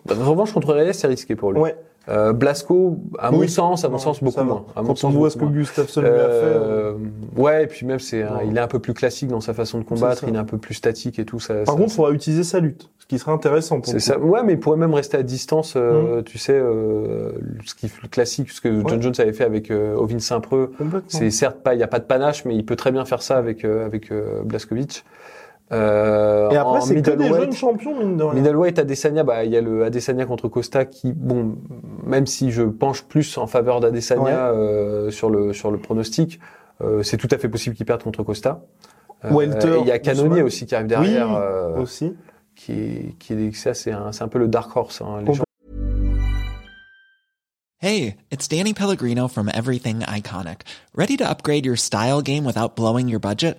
Revanche 0.09 0.53
contre 0.53 0.73
Reyes, 0.75 0.95
c'est 0.95 1.09
risqué 1.09 1.35
pour 1.35 1.53
lui. 1.53 1.61
Ouais. 1.61 1.77
Euh, 2.09 2.33
Blasco, 2.33 2.99
à 3.19 3.31
mon 3.31 3.47
sens, 3.49 3.85
à 3.85 3.89
mon 3.89 3.95
Non, 3.95 3.99
sens, 3.99 4.23
beaucoup 4.23 4.43
moins. 4.43 4.65
À 4.75 4.81
mon 4.81 4.89
Quand 4.89 4.93
on 4.93 4.97
sens, 4.97 5.15
voit 5.15 5.29
ce 5.31 5.37
que. 5.37 5.45
Gustafsson 5.45 6.01
lui 6.01 6.09
a 6.09 6.13
fait. 6.13 6.19
euh, 6.23 6.95
ouais, 7.37 7.65
et 7.65 7.67
puis 7.67 7.85
même, 7.85 7.99
c'est, 7.99 8.23
un- 8.23 8.41
il 8.47 8.57
est 8.57 8.61
un 8.61 8.67
peu 8.67 8.79
plus 8.79 8.95
classique 8.95 9.29
dans 9.29 9.41
sa 9.43 9.53
façon 9.53 9.79
de 9.79 9.85
combattre, 9.85 10.25
il 10.27 10.35
est 10.35 10.39
un 10.39 10.45
peu 10.45 10.57
plus 10.57 10.75
statique 10.75 11.19
et 11.19 11.25
tout. 11.27 11.39
Ça, 11.39 11.55
Par 11.55 11.67
ça- 11.67 11.73
contre, 11.73 11.93
il 11.93 11.95
faudra 11.97 12.13
utiliser 12.13 12.45
sa 12.45 12.61
lutte, 12.61 12.89
ce 12.99 13.05
qui 13.07 13.19
serait 13.19 13.33
intéressant 13.33 13.81
pour 13.81 13.93
c'est 13.93 14.01
ça. 14.01 14.19
Ouais, 14.19 14.43
mais 14.43 14.55
il 14.55 14.59
pourrait 14.61 14.79
même 14.79 14.95
rester 14.95 15.19
à 15.19 15.23
distance, 15.23 15.75
euh, 15.77 16.23
tu 16.23 16.39
sais, 16.39 16.55
euh, 16.55 17.33
ce 17.67 17.75
qui 17.75 17.91
le 18.03 18.09
classique, 18.09 18.51
ce 18.53 18.61
que 18.63 18.83
John. 18.89 19.03
Jones 19.03 19.13
avait 19.19 19.33
fait 19.35 19.45
avec 19.45 19.71
euh, 19.71 19.95
Ovin 19.97 20.19
Saint-Preux. 20.19 20.73
C'est 21.09 21.31
certes 21.31 21.59
pas, 21.63 21.75
il 21.75 21.81
y 21.81 21.83
a 21.83 21.89
pas 21.89 21.99
de 21.99 22.05
panache, 22.05 22.45
mais 22.47 22.55
il 22.57 22.65
peut 22.65 22.77
très 22.77 22.91
bien 22.91 23.05
faire 23.05 23.21
ça 23.21 23.37
avec 23.37 23.65
euh, 23.67 23.85
avec 23.85 24.11
euh, 24.13 24.41
Blaskovic. 24.45 25.05
Euh, 25.71 26.49
Et 26.51 26.57
après, 26.57 26.81
c'est 26.81 27.03
que 27.03 27.11
des 27.11 27.29
jeunes 27.29 27.53
champions, 27.53 27.99
mine 27.99 28.17
de 28.17 28.23
rien. 28.25 28.41
Middleweight, 28.41 28.79
Adesanya, 28.79 29.23
bah, 29.23 29.45
il 29.45 29.51
y 29.53 29.57
a 29.57 29.61
le 29.61 29.85
Adesanya 29.85 30.25
contre 30.25 30.49
Costa 30.49 30.85
qui, 30.87 31.13
bon, 31.13 31.57
même 32.05 32.27
si 32.27 32.51
je 32.53 32.63
penche 32.63 33.03
plus 33.03 33.37
en 33.37 33.47
faveur 33.47 33.81
d'Adesanya 33.81 34.23
Ouais. 34.23 34.33
euh, 34.33 35.11
sur 35.11 35.29
le 35.29 35.53
sur 35.53 35.71
le 35.71 35.77
pronostic, 35.79 36.41
euh, 36.81 37.03
c'est 37.03 37.19
tout 37.19 37.29
à 37.31 37.37
fait 37.39 37.49
possible 37.51 37.77
qu'il 37.77 37.85
perde 37.85 38.03
contre 38.03 38.23
Costa. 38.23 38.63
Euh, 39.25 39.31
Welter, 39.31 39.77
et 39.77 39.81
il 39.81 39.87
y 39.87 39.93
a 39.93 39.99
Canonier 39.99 40.43
aussi 40.43 40.65
qui 40.65 40.75
arrive 40.75 40.87
derrière, 40.87 41.29
Oui, 41.29 41.37
euh, 41.39 41.77
Aussi. 41.79 42.17
qui 42.55 42.73
est, 42.73 43.15
qui 43.19 43.33
est, 43.35 43.55
ça 43.55 43.75
c'est 43.75 43.93
un, 43.93 44.11
c'est 44.13 44.23
un 44.25 44.29
peu 44.29 44.39
le 44.39 44.49
dark 44.49 44.75
horse. 44.77 45.03
Hein, 45.03 45.23
les 45.27 45.35
gens 45.35 45.43
Hey, 47.81 48.17
it's 48.33 48.49
Danny 48.49 48.75
Pellegrino 48.75 49.29
from 49.29 49.49
Everything 49.55 50.01
Iconic. 50.01 50.63
Ready 50.97 51.17
to 51.19 51.25
upgrade 51.25 51.65
your 51.65 51.77
style 51.77 52.23
game 52.23 52.45
without 52.45 52.75
blowing 52.75 53.09
your 53.09 53.21
budget? 53.21 53.59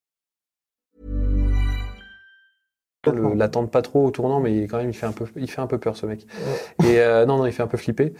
L'attendent 3.35 3.71
pas 3.71 3.81
trop 3.81 4.05
au 4.05 4.11
tournant, 4.11 4.39
mais 4.39 4.55
il, 4.55 4.67
quand 4.67 4.77
même 4.77 4.89
il 4.89 4.93
fait 4.93 5.07
un 5.07 5.11
peu, 5.11 5.25
il 5.35 5.49
fait 5.49 5.61
un 5.61 5.67
peu 5.67 5.77
peur 5.79 5.95
ce 5.95 6.05
mec. 6.05 6.25
Et 6.83 6.99
euh, 6.99 7.25
non 7.25 7.37
non, 7.37 7.45
il 7.47 7.51
fait 7.51 7.63
un 7.63 7.67
peu 7.67 7.77
flipper. 7.77 8.13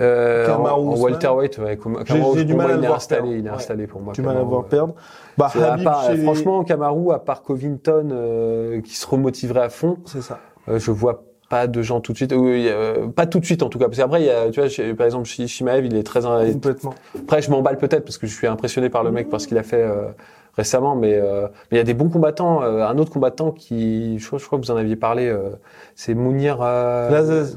Euh, 0.00 0.44
en, 0.52 0.56
Kamaru 0.56 0.80
en 0.88 0.92
Usman. 0.94 1.04
welterweight, 1.12 1.58
ouais, 1.58 1.76
comme- 1.76 2.02
Kamaru, 2.04 2.38
j'ai 2.38 2.44
du 2.44 2.54
mal 2.54 2.66
moi, 2.66 2.74
à 2.74 2.78
il 2.78 2.84
est 2.84 2.88
installé, 2.88 3.20
perdre. 3.20 3.36
il 3.36 3.46
est 3.46 3.50
Ouais. 3.50 3.54
installé 3.56 3.86
pour 3.86 4.00
moi. 4.00 4.12
Du 4.12 4.22
mal 4.22 4.36
à 4.36 4.42
voir 4.42 4.62
euh. 4.62 4.68
perdre. 4.68 4.94
Bah, 5.38 5.50
Habib 5.54 5.84
part- 5.84 6.10
Franchement, 6.24 6.64
Kamaru, 6.64 7.12
à 7.12 7.18
part 7.20 7.42
Covington, 7.42 8.08
euh, 8.12 8.80
qui 8.80 8.96
se 8.96 9.06
remotiverait 9.06 9.62
à 9.62 9.68
fond, 9.68 9.98
C'est 10.04 10.22
ça. 10.22 10.40
euh, 10.68 10.78
je 10.80 10.90
vois 10.90 11.22
pas 11.48 11.66
de 11.68 11.82
gens 11.82 12.00
tout 12.00 12.10
de 12.12 12.16
suite. 12.16 12.32
Euh, 12.32 13.06
pas 13.08 13.26
tout 13.26 13.38
de 13.38 13.44
suite 13.44 13.62
en 13.62 13.68
tout 13.68 13.78
cas. 13.78 13.84
Parce 13.86 13.98
qu'après, 13.98 14.22
il 14.22 14.26
y 14.26 14.30
a, 14.30 14.50
tu 14.50 14.60
vois, 14.60 14.94
par 14.96 15.06
exemple, 15.06 15.26
Shi- 15.26 15.46
Shimaev, 15.46 15.84
il 15.86 15.94
est 15.96 16.02
très. 16.02 16.22
Complètement. 16.22 16.94
Après, 17.16 17.40
je 17.40 17.50
m'emballe 17.52 17.76
peut-être 17.78 18.04
parce 18.04 18.18
que 18.18 18.26
je 18.26 18.34
suis 18.34 18.48
impressionné 18.48 18.88
par 18.88 19.04
le 19.04 19.12
mec 19.12 19.28
parce 19.28 19.46
qu'il 19.46 19.58
a 19.58 19.62
fait 19.62 19.82
euh, 19.82 20.06
récemment, 20.56 20.94
mais 20.96 21.14
euh, 21.14 21.42
mais 21.70 21.76
il 21.76 21.78
y 21.78 21.80
a 21.80 21.84
des 21.84 21.94
bons 21.94 22.08
combattants. 22.08 22.62
euh, 22.62 22.86
un 22.86 22.98
autre 22.98 23.10
combattant 23.12 23.50
qui, 23.50 24.18
je 24.18 24.26
crois, 24.26 24.38
je 24.38 24.46
crois 24.46 24.58
que 24.58 24.64
vous 24.64 24.70
en 24.70 24.76
aviez 24.76 24.96
parlé, 24.96 25.26
euh, 25.28 25.50
c'est 25.94 26.14
Mounir 26.14 26.58
euh. 26.62 27.10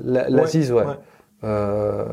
La- 0.03 0.29
Laziz, 0.29 0.71
ouais. 0.71 0.83
ouais. 0.83 0.93
Euh, 1.43 2.03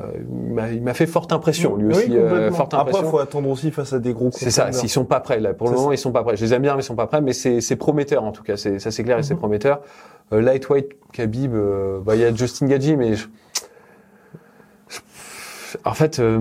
il 0.70 0.82
m'a- 0.82 0.92
fait 0.92 1.06
forte 1.06 1.32
impression 1.32 1.76
lui 1.76 1.86
Oui, 1.88 1.92
aussi. 1.94 2.14
euh, 2.14 2.50
forte 2.52 2.74
Après, 2.74 2.88
impression. 2.90 3.10
faut 3.10 3.18
attendre 3.20 3.48
aussi 3.48 3.70
face 3.70 3.94
à 3.94 3.98
des 3.98 4.12
gros 4.12 4.28
C'est 4.32 4.50
ça, 4.50 4.70
s'ils 4.70 4.90
sont 4.90 5.06
pas 5.06 5.20
prêts 5.20 5.40
là. 5.40 5.54
Pour 5.54 5.68
le 5.70 5.74
moment, 5.76 5.88
ça. 5.88 5.94
ils 5.94 5.98
sont 5.98 6.12
pas 6.12 6.22
prêts. 6.22 6.36
Je 6.36 6.44
les 6.44 6.52
aime 6.52 6.60
bien, 6.60 6.74
mais 6.74 6.80
ils 6.82 6.84
sont 6.84 6.94
pas 6.94 7.06
prêts. 7.06 7.22
Mais 7.22 7.32
c'est 7.32 7.76
prometteur 7.76 8.22
en 8.22 8.32
tout 8.32 8.42
cas. 8.42 8.58
C'est 8.58 8.78
ça, 8.78 8.90
c'est 8.90 9.02
clair 9.02 9.18
et 9.18 9.22
c'est 9.22 9.32
Mhm. 9.32 9.40
prometteur. 9.40 9.80
Euh, 10.34 10.42
lightweight, 10.42 10.90
Khabib, 11.12 11.54
euh, 11.54 12.00
bah 12.04 12.16
il 12.16 12.20
y 12.20 12.24
a 12.24 12.34
Justin 12.34 12.66
Gaggi, 12.66 12.96
mais 12.98 13.14
je- 13.14 13.26
en 15.86 15.92
fait, 15.94 16.18
euh, 16.18 16.36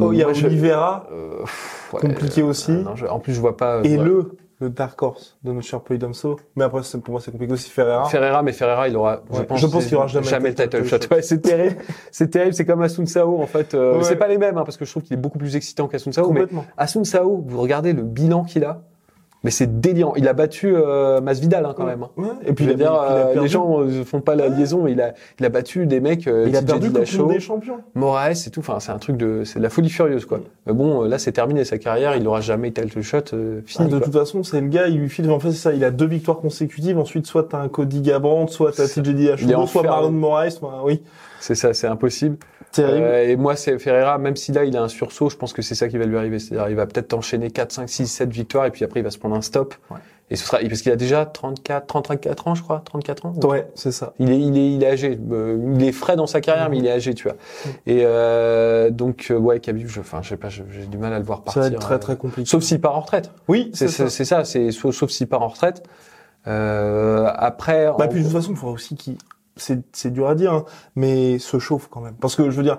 Oh, 0.00 0.12
il 0.12 0.18
y 0.18 0.22
a 0.22 0.26
moi, 0.28 0.34
Oliveira 0.44 1.06
ouais, 1.94 2.00
Compliqué 2.00 2.42
aussi. 2.42 2.76
en 3.08 3.18
plus, 3.18 3.34
je 3.34 3.40
vois 3.40 3.56
pas. 3.56 3.80
et 3.84 3.96
ouais. 3.96 4.04
le, 4.04 4.32
le 4.60 4.70
Dark 4.70 5.00
Horse 5.02 5.38
de 5.42 5.52
notre 5.52 5.66
cher 5.66 5.80
Polydomso. 5.80 6.38
Mais 6.56 6.64
après, 6.64 6.80
pour 7.02 7.12
moi, 7.12 7.20
c'est 7.20 7.30
compliqué 7.32 7.52
aussi. 7.52 7.68
Ferreira. 7.70 8.04
Ferreira, 8.06 8.42
mais 8.42 8.52
Ferreira, 8.52 8.88
il 8.88 8.96
aura, 8.96 9.22
je 9.32 9.42
pense, 9.42 9.60
je 9.60 9.66
pense 9.66 9.86
qu'il 9.86 9.96
aura 9.96 10.06
jamais 10.06 10.26
jamais 10.26 10.50
le 10.50 10.54
le 10.56 10.68
title 10.68 10.84
shot. 10.84 10.96
Ouais, 11.14 11.22
c'est 11.22 11.40
terrible. 11.40 11.76
c'est 12.10 12.28
terrible. 12.30 12.54
C'est 12.54 12.64
comme 12.64 12.82
Asun 12.82 13.06
Sao, 13.06 13.40
en 13.42 13.46
fait. 13.46 13.74
Euh, 13.74 13.96
Ouais. 13.98 14.04
C'est 14.04 14.16
pas 14.16 14.28
les 14.28 14.38
mêmes, 14.38 14.56
hein, 14.58 14.62
parce 14.64 14.76
que 14.76 14.84
je 14.84 14.90
trouve 14.90 15.02
qu'il 15.02 15.14
est 15.14 15.20
beaucoup 15.20 15.38
plus 15.38 15.56
excitant 15.56 15.88
qu'Asun 15.88 16.12
Sao. 16.12 16.22
Mais 16.30 16.40
Complètement. 16.40 16.64
Asun 16.76 17.04
Sao, 17.04 17.42
vous 17.46 17.60
regardez 17.60 17.92
le 17.92 18.02
bilan 18.02 18.44
qu'il 18.44 18.64
a. 18.64 18.82
Mais 19.44 19.50
c'est 19.50 19.80
délirant. 19.80 20.14
Il 20.16 20.28
a 20.28 20.34
battu 20.34 20.72
euh, 20.76 21.20
Masvidal 21.20 21.66
hein, 21.66 21.74
quand 21.76 21.84
même. 21.84 22.04
hein. 22.04 22.10
Ouais. 22.16 22.26
Et 22.42 22.52
Puis 22.52 22.54
puis, 22.54 22.64
il 22.66 22.70
a, 22.70 22.74
dire, 22.74 22.92
il 22.92 22.96
a 22.96 23.12
euh, 23.26 23.40
les 23.42 23.48
gens 23.48 23.80
euh, 23.80 24.04
font 24.04 24.20
pas 24.20 24.36
la 24.36 24.48
liaison, 24.48 24.82
mais 24.84 24.92
il 24.92 25.00
a, 25.00 25.14
il 25.40 25.44
a 25.44 25.48
battu 25.48 25.86
des 25.86 25.98
mecs, 25.98 26.28
euh, 26.28 26.46
il 26.48 26.54
a 26.56 26.62
perdu 26.62 26.88
contre 26.92 27.28
des 27.28 27.40
champions. 27.40 27.78
Moraes 27.94 28.46
et 28.46 28.50
tout. 28.50 28.60
Enfin, 28.60 28.78
c'est 28.78 28.92
un 28.92 28.98
truc 28.98 29.16
de, 29.16 29.42
c'est 29.44 29.58
de 29.58 29.64
la 29.64 29.70
folie 29.70 29.90
furieuse, 29.90 30.26
quoi. 30.26 30.40
Mais 30.66 30.72
bon, 30.72 31.02
euh, 31.04 31.08
là, 31.08 31.18
c'est 31.18 31.32
terminé 31.32 31.64
sa 31.64 31.78
carrière. 31.78 32.14
Il 32.14 32.26
aura 32.28 32.40
jamais 32.40 32.70
title 32.70 33.02
shot 33.02 33.18
euh, 33.32 33.60
Ah, 33.60 33.62
fini. 33.66 33.88
de 33.88 33.96
quoi. 33.98 34.04
toute 34.04 34.14
façon, 34.14 34.44
c'est 34.44 34.60
le 34.60 34.68
gars, 34.68 34.86
il 34.86 34.98
lui 34.98 35.08
file, 35.08 35.28
en 35.30 35.40
fait, 35.40 35.50
c'est 35.50 35.56
ça, 35.58 35.72
il 35.72 35.82
a 35.82 35.90
deux 35.90 36.06
victoires 36.06 36.38
consécutives, 36.38 36.98
ensuite, 36.98 37.26
soit 37.26 37.48
t'as 37.48 37.58
un 37.58 37.68
Cody 37.68 38.00
Garbrandt, 38.00 38.52
soit 38.52 38.70
t'as 38.70 38.86
C'est- 38.86 39.02
TJ 39.02 39.14
Dillashaw, 39.14 39.66
soit. 39.66 39.82
Marlon 39.82 40.12
Moraes, 40.12 40.56
enfin, 40.62 40.76
oui. 40.84 41.02
C'est 41.40 41.56
ça, 41.56 41.74
c'est 41.74 41.88
impossible. 41.88 42.36
Terrible. 42.72 43.04
Euh, 43.06 43.28
et 43.28 43.36
moi, 43.36 43.54
c'est 43.56 43.78
Ferreira, 43.78 44.18
même 44.18 44.36
si 44.36 44.50
là, 44.52 44.64
il 44.64 44.76
a 44.76 44.82
un 44.82 44.88
sursaut, 44.88 45.28
je 45.30 45.36
pense 45.36 45.52
que 45.52 45.62
c'est 45.62 45.74
ça 45.74 45.88
qui 45.88 45.98
va 45.98 46.04
lui 46.06 46.16
arriver. 46.16 46.38
C'est-à-dire, 46.38 46.68
il 46.70 46.76
va 46.76 46.86
peut-être 46.86 47.12
enchaîner 47.14 47.50
4, 47.50 47.72
5, 47.72 47.88
6, 47.88 48.06
7 48.06 48.30
victoires, 48.30 48.66
et 48.66 48.70
puis 48.70 48.84
après, 48.84 49.00
il 49.00 49.02
va 49.02 49.10
se 49.10 49.18
prendre 49.18 49.36
un 49.36 49.42
stop. 49.42 49.74
Ouais. 49.90 49.98
Et 50.30 50.36
ce 50.36 50.46
sera, 50.46 50.58
parce 50.66 50.80
qu'il 50.80 50.90
a 50.90 50.96
déjà 50.96 51.26
34, 51.26 51.86
34 51.86 52.48
ans, 52.48 52.54
je 52.54 52.62
crois, 52.62 52.80
34 52.86 53.26
ans. 53.26 53.34
ouais, 53.44 53.68
c'est 53.74 53.92
ça. 53.92 54.14
Il 54.18 54.30
est, 54.30 54.40
il 54.40 54.56
est, 54.56 54.72
il 54.72 54.82
est 54.82 54.86
âgé. 54.86 55.18
Euh, 55.30 55.58
il 55.74 55.84
est 55.84 55.92
frais 55.92 56.16
dans 56.16 56.26
sa 56.26 56.40
carrière, 56.40 56.70
mais 56.70 56.78
il 56.78 56.86
est 56.86 56.90
âgé, 56.92 57.12
tu 57.12 57.24
vois. 57.24 57.36
Et 57.86 58.00
euh, 58.06 58.88
donc, 58.88 59.26
euh, 59.30 59.36
ouais, 59.36 59.60
Khabib, 59.60 59.88
je, 59.88 60.00
enfin, 60.00 60.22
je 60.22 60.30
sais 60.30 60.36
pas, 60.38 60.48
j'ai 60.48 60.64
du 60.86 60.96
mal 60.96 61.12
à 61.12 61.18
le 61.18 61.24
voir 61.26 61.40
Ça 61.40 61.44
partir. 61.44 61.62
va 61.62 61.68
être 61.68 61.78
très, 61.80 61.98
très 61.98 62.16
compliqué. 62.16 62.48
Sauf 62.48 62.62
s'il 62.62 62.80
part 62.80 62.96
en 62.96 63.00
retraite. 63.00 63.30
Oui, 63.48 63.70
C'est 63.74 63.88
ça. 63.88 64.04
c'est- 64.04 64.08
c'est 64.10 64.24
ça, 64.24 64.44
c'est 64.44 64.70
sauf, 64.70 64.94
sauf 64.94 65.10
s'il 65.10 65.26
part 65.26 65.42
en 65.42 65.48
retraite. 65.48 65.82
Euh, 66.46 67.28
après, 67.34 67.86
Bah, 67.98 68.06
en- 68.06 68.08
puis 68.08 68.20
de 68.20 68.24
toute 68.24 68.32
façon, 68.32 68.52
il 68.52 68.56
faudra 68.56 68.74
aussi 68.74 68.96
qu'il, 68.96 69.16
c'est, 69.56 69.80
c'est 69.92 70.10
dur 70.12 70.28
à 70.28 70.34
dire, 70.34 70.52
hein, 70.52 70.64
mais 70.96 71.38
se 71.38 71.58
chauffe 71.58 71.88
quand 71.90 72.00
même. 72.00 72.14
Parce 72.20 72.36
que, 72.36 72.50
je 72.50 72.56
veux 72.56 72.62
dire, 72.62 72.78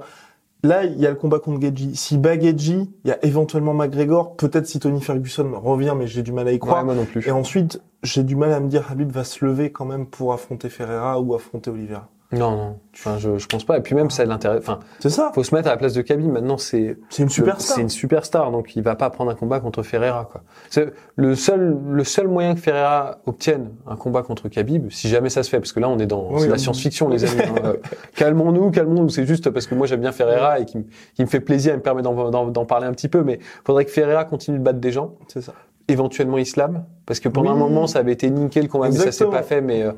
là, 0.64 0.84
il 0.86 1.00
y 1.00 1.06
a 1.06 1.10
le 1.10 1.16
combat 1.16 1.40
contre 1.40 1.62
Gedji. 1.62 1.96
Si 1.96 2.18
bat 2.18 2.40
Gedji, 2.40 2.90
il 3.04 3.08
y 3.08 3.12
a 3.12 3.24
éventuellement 3.26 3.74
McGregor, 3.74 4.36
peut-être 4.36 4.66
si 4.68 4.80
Tony 4.80 5.02
Ferguson 5.02 5.52
revient, 5.62 5.94
mais 5.98 6.08
j'ai 6.08 6.24
du 6.24 6.32
mal 6.32 6.48
à 6.48 6.52
y 6.52 6.56
Ouais, 6.56 6.60
croire. 6.60 6.86
moi 6.86 6.96
non 6.96 7.06
plus. 7.06 7.28
Et 7.28 7.32
ensuite, 7.32 7.82
j'ai 8.02 8.24
du 8.24 8.36
mal 8.36 8.52
à 8.54 8.60
me 8.60 8.68
dire 8.68 8.86
Habib 8.92 9.12
va 9.12 9.24
se 9.24 9.44
lever 9.46 9.72
quand 9.72 9.86
même 9.86 10.06
pour 10.08 10.34
affronter 10.34 10.70
Ferreira 10.70 11.20
ou 11.22 11.34
affronter 11.36 11.70
Oliveira. 11.70 12.10
Non, 12.34 12.52
non. 12.52 12.80
Enfin, 12.96 13.18
je, 13.18 13.38
je 13.38 13.48
pense 13.48 13.64
pas. 13.64 13.78
Et 13.78 13.82
puis 13.82 13.96
même, 13.96 14.10
ça 14.10 14.24
l'intéresse. 14.26 14.60
Enfin, 14.60 14.80
C'est 15.00 15.10
ça. 15.10 15.32
faut 15.34 15.44
se 15.44 15.54
mettre 15.56 15.68
à 15.68 15.72
la 15.72 15.78
place 15.78 15.94
de 15.94 16.02
Khabib. 16.02 16.30
Maintenant, 16.32 16.58
c'est 16.58 16.98
C'est 17.10 17.24
une 17.24 17.28
Le- 17.30 17.34
superstar. 17.34 17.76
C'est 17.76 17.82
une 17.82 17.90
superstar, 17.90 18.52
donc 18.52 18.76
il 18.76 18.84
va 18.84 18.96
pas 18.96 19.10
prendre 19.10 19.32
un 19.32 19.36
combat 19.36 19.60
contre 19.60 19.82
Ferreira. 19.84 20.28
Quoi. 20.32 20.42
C'est 20.70 20.94
le 21.16 21.36
seul, 21.36 21.76
le 21.90 22.04
seul 22.04 22.28
moyen 22.28 22.54
que 22.56 22.60
Ferreira 22.60 23.18
obtienne 23.26 23.72
un 23.88 23.96
combat 23.96 24.22
contre 24.22 24.48
Khabib, 24.50 24.92
si 24.92 25.08
jamais 25.10 25.30
ça 25.30 25.44
se 25.44 25.50
fait, 25.50 25.60
parce 25.60 25.72
que 25.74 25.80
là 25.80 25.90
on 25.90 25.98
est 26.00 26.06
dans 26.06 26.30
Oui, 26.32 26.42
c'est 26.42 26.48
la 26.50 26.58
science-fiction, 26.58 27.10
les 27.10 27.24
amis. 27.26 27.42
hein. 27.42 27.54
Euh, 27.66 27.74
calmons-nous, 28.16 28.72
calmons-nous. 28.72 29.10
C'est 29.10 29.26
juste 29.26 29.50
parce 29.50 29.68
que 29.68 29.76
moi 29.76 29.88
j'aime 29.88 30.02
bien 30.02 30.12
Ferreira 30.12 30.60
et 30.60 30.66
qui, 30.66 30.78
me- 30.80 31.26
fait 31.28 31.40
plaisir 31.40 31.74
et 31.74 31.78
me 31.78 31.82
permet 31.82 32.02
d'en, 32.02 32.66
parler 32.66 32.88
un 32.88 32.92
petit 32.92 33.08
peu. 33.10 33.24
Mais 33.24 33.40
faudrait 33.66 33.86
que 33.86 33.92
Ferreira 33.92 34.26
continue 34.26 34.60
de 34.60 34.64
battre 34.64 34.80
des 34.80 34.92
gens, 34.92 35.16
C'est 35.28 35.42
ça. 35.42 35.54
éventuellement 35.88 36.38
Islam, 36.38 36.84
parce 37.06 37.20
que 37.20 37.30
pendant 37.30 37.52
Oui. 37.52 37.56
un 37.58 37.60
moment 37.60 37.88
ça 37.88 38.00
avait 38.00 38.12
été 38.14 38.30
nickel 38.30 38.64
le 38.64 38.70
combat, 38.70 38.90
mais 38.90 38.96
ça 38.96 39.12
s'est 39.12 39.26
pas 39.26 39.44
fait. 39.44 39.62
Mais 39.62 39.84
euh, 39.84 39.92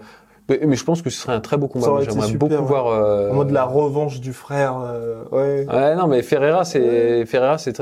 Mais, 0.48 0.60
mais 0.66 0.76
je 0.76 0.84
pense 0.84 1.02
que 1.02 1.10
ce 1.10 1.20
serait 1.20 1.34
un 1.34 1.40
très 1.42 1.58
beau 1.58 1.68
combat. 1.68 1.88
J'aimerais 2.02 2.32
beaucoup 2.34 2.54
ouais. 2.54 2.62
voir. 2.62 2.88
euh, 2.88 3.32
En 3.32 3.36
mode 3.36 3.50
la 3.52 3.64
revanche 3.66 4.20
du 4.20 4.32
frère. 4.32 4.78
euh, 4.80 5.24
ouais. 5.32 5.66
Ouais, 5.68 5.96
non, 5.96 6.06
mais 6.08 6.22
Ferreira, 6.22 6.64
c'est 6.66 7.26
Ferreira, 7.26 7.58
c'est 7.58 7.74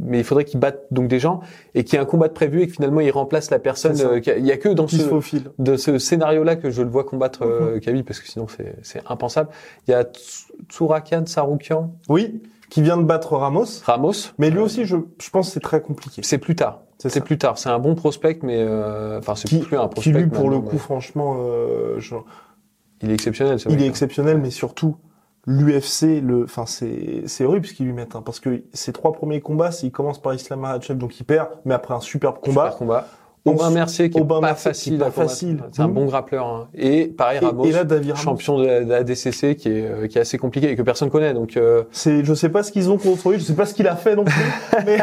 mais 0.00 0.18
il 0.18 0.24
faudrait 0.24 0.44
qu'il 0.44 0.60
batte 0.60 0.80
donc 0.90 1.08
des 1.08 1.18
gens 1.18 1.40
et 1.74 1.84
qu'il 1.84 1.94
y 1.94 1.96
ait 1.96 2.02
un 2.02 2.06
combat 2.06 2.28
de 2.28 2.32
prévu 2.32 2.62
et 2.62 2.66
que 2.66 2.72
finalement 2.72 3.00
il 3.00 3.10
remplace 3.10 3.50
la 3.50 3.58
personne. 3.58 3.96
Euh, 4.00 4.20
il 4.38 4.46
y 4.46 4.52
a 4.52 4.56
que 4.56 4.68
dans 4.68 4.86
Qui 4.86 4.96
ce 4.98 5.36
de 5.58 5.76
ce 5.76 5.98
scénario-là 5.98 6.56
que 6.56 6.70
je 6.70 6.82
le 6.82 6.90
vois 6.90 7.04
combattre 7.04 7.42
euh, 7.42 7.74
Mhm. 7.74 7.80
Khabib 7.80 8.06
parce 8.06 8.20
que 8.20 8.28
sinon 8.28 8.46
c'est 8.48 8.74
c'est 8.82 9.02
impensable. 9.08 9.50
Il 9.86 9.90
y 9.92 9.94
a 9.94 10.04
Tsu- 10.04 10.52
Tsurakan 10.68 11.24
Saroukian, 11.26 11.92
Oui, 12.08 12.40
qui 12.70 12.80
vient 12.82 12.96
de 12.96 13.02
battre 13.02 13.36
Ramos. 13.36 13.66
Ramos. 13.84 14.12
Mais 14.38 14.48
lui 14.50 14.60
aussi, 14.60 14.84
je, 14.86 14.96
je 15.20 15.30
pense 15.30 15.48
que 15.48 15.52
c'est 15.54 15.60
très 15.60 15.82
compliqué. 15.82 16.22
C'est 16.24 16.38
plus 16.38 16.54
tard. 16.56 16.80
C'est 16.98 17.24
plus 17.24 17.36
tard. 17.38 17.58
C'est 17.58 17.68
un 17.70 17.78
bon 17.78 17.94
prospect, 17.94 18.38
mais 18.42 18.56
euh, 18.58 19.18
enfin 19.18 19.34
c'est 19.34 19.48
Qui, 19.48 19.58
plus 19.58 19.76
un 19.76 19.88
qui 19.88 19.94
prospect. 19.94 20.12
lui, 20.12 20.26
pour 20.28 20.50
le 20.50 20.60
coup, 20.60 20.78
franchement, 20.78 21.36
euh, 21.40 21.96
je- 21.98 22.14
il 23.02 23.10
est 23.10 23.14
exceptionnel. 23.14 23.58
Ce 23.58 23.68
il 23.68 23.72
mec, 23.72 23.80
est 23.80 23.84
hein. 23.84 23.88
exceptionnel, 23.88 24.38
mais 24.38 24.50
surtout, 24.50 24.96
l'UFC, 25.46 26.20
le, 26.20 26.44
enfin, 26.44 26.66
c'est, 26.66 27.22
c'est 27.26 27.44
horrible 27.44 27.66
ce 27.66 27.72
qu'ils 27.72 27.86
lui 27.86 27.94
mettent, 27.94 28.14
hein, 28.16 28.22
parce 28.24 28.40
que 28.40 28.62
ses 28.74 28.92
trois 28.92 29.12
premiers 29.12 29.40
combats, 29.40 29.70
c'est 29.72 29.86
il 29.86 29.90
commence 29.90 30.20
par 30.20 30.34
Islam 30.34 30.60
Makhachev, 30.60 30.98
donc 30.98 31.18
il 31.18 31.24
perd, 31.24 31.48
mais 31.64 31.72
après 31.74 31.94
un 31.94 32.00
superbe 32.00 32.38
combat. 32.40 32.64
Super 32.66 32.76
combat. 32.76 33.08
Aubin 33.46 33.70
Mercier 33.70 34.10
qui 34.10 34.18
est 34.18 34.24
pas 34.24 34.40
Mercier 34.40 34.70
facile 34.72 34.98
pas. 34.98 35.10
C'est 35.72 35.82
un 35.82 35.88
bon 35.88 36.04
grappleur. 36.06 36.46
hein. 36.46 36.68
Et 36.74 37.06
pareil 37.06 37.38
Ramos. 37.38 37.64
et 37.64 37.72
là, 37.72 37.84
David 37.84 38.10
Ramos, 38.12 38.22
champion 38.22 38.58
de 38.58 38.66
la, 38.66 38.84
de 38.84 38.88
la 38.90 39.02
DCC 39.02 39.56
qui 39.56 39.68
est, 39.70 39.86
euh, 39.86 40.06
qui 40.08 40.18
est 40.18 40.20
assez 40.20 40.36
compliqué 40.36 40.70
et 40.70 40.76
que 40.76 40.82
personne 40.82 41.08
connaît. 41.10 41.32
Donc, 41.32 41.56
euh, 41.56 41.84
c'est, 41.90 42.24
je 42.24 42.34
sais 42.34 42.48
pas 42.50 42.62
ce 42.62 42.70
qu'ils 42.70 42.90
ont 42.90 42.98
contre 42.98 43.30
lui, 43.30 43.38
je 43.38 43.44
sais 43.44 43.54
pas 43.54 43.64
ce 43.66 43.72
qu'il 43.74 43.88
a 43.88 43.96
fait 43.96 44.14
non 44.16 44.24
plus, 44.24 44.34
mais, 44.86 44.98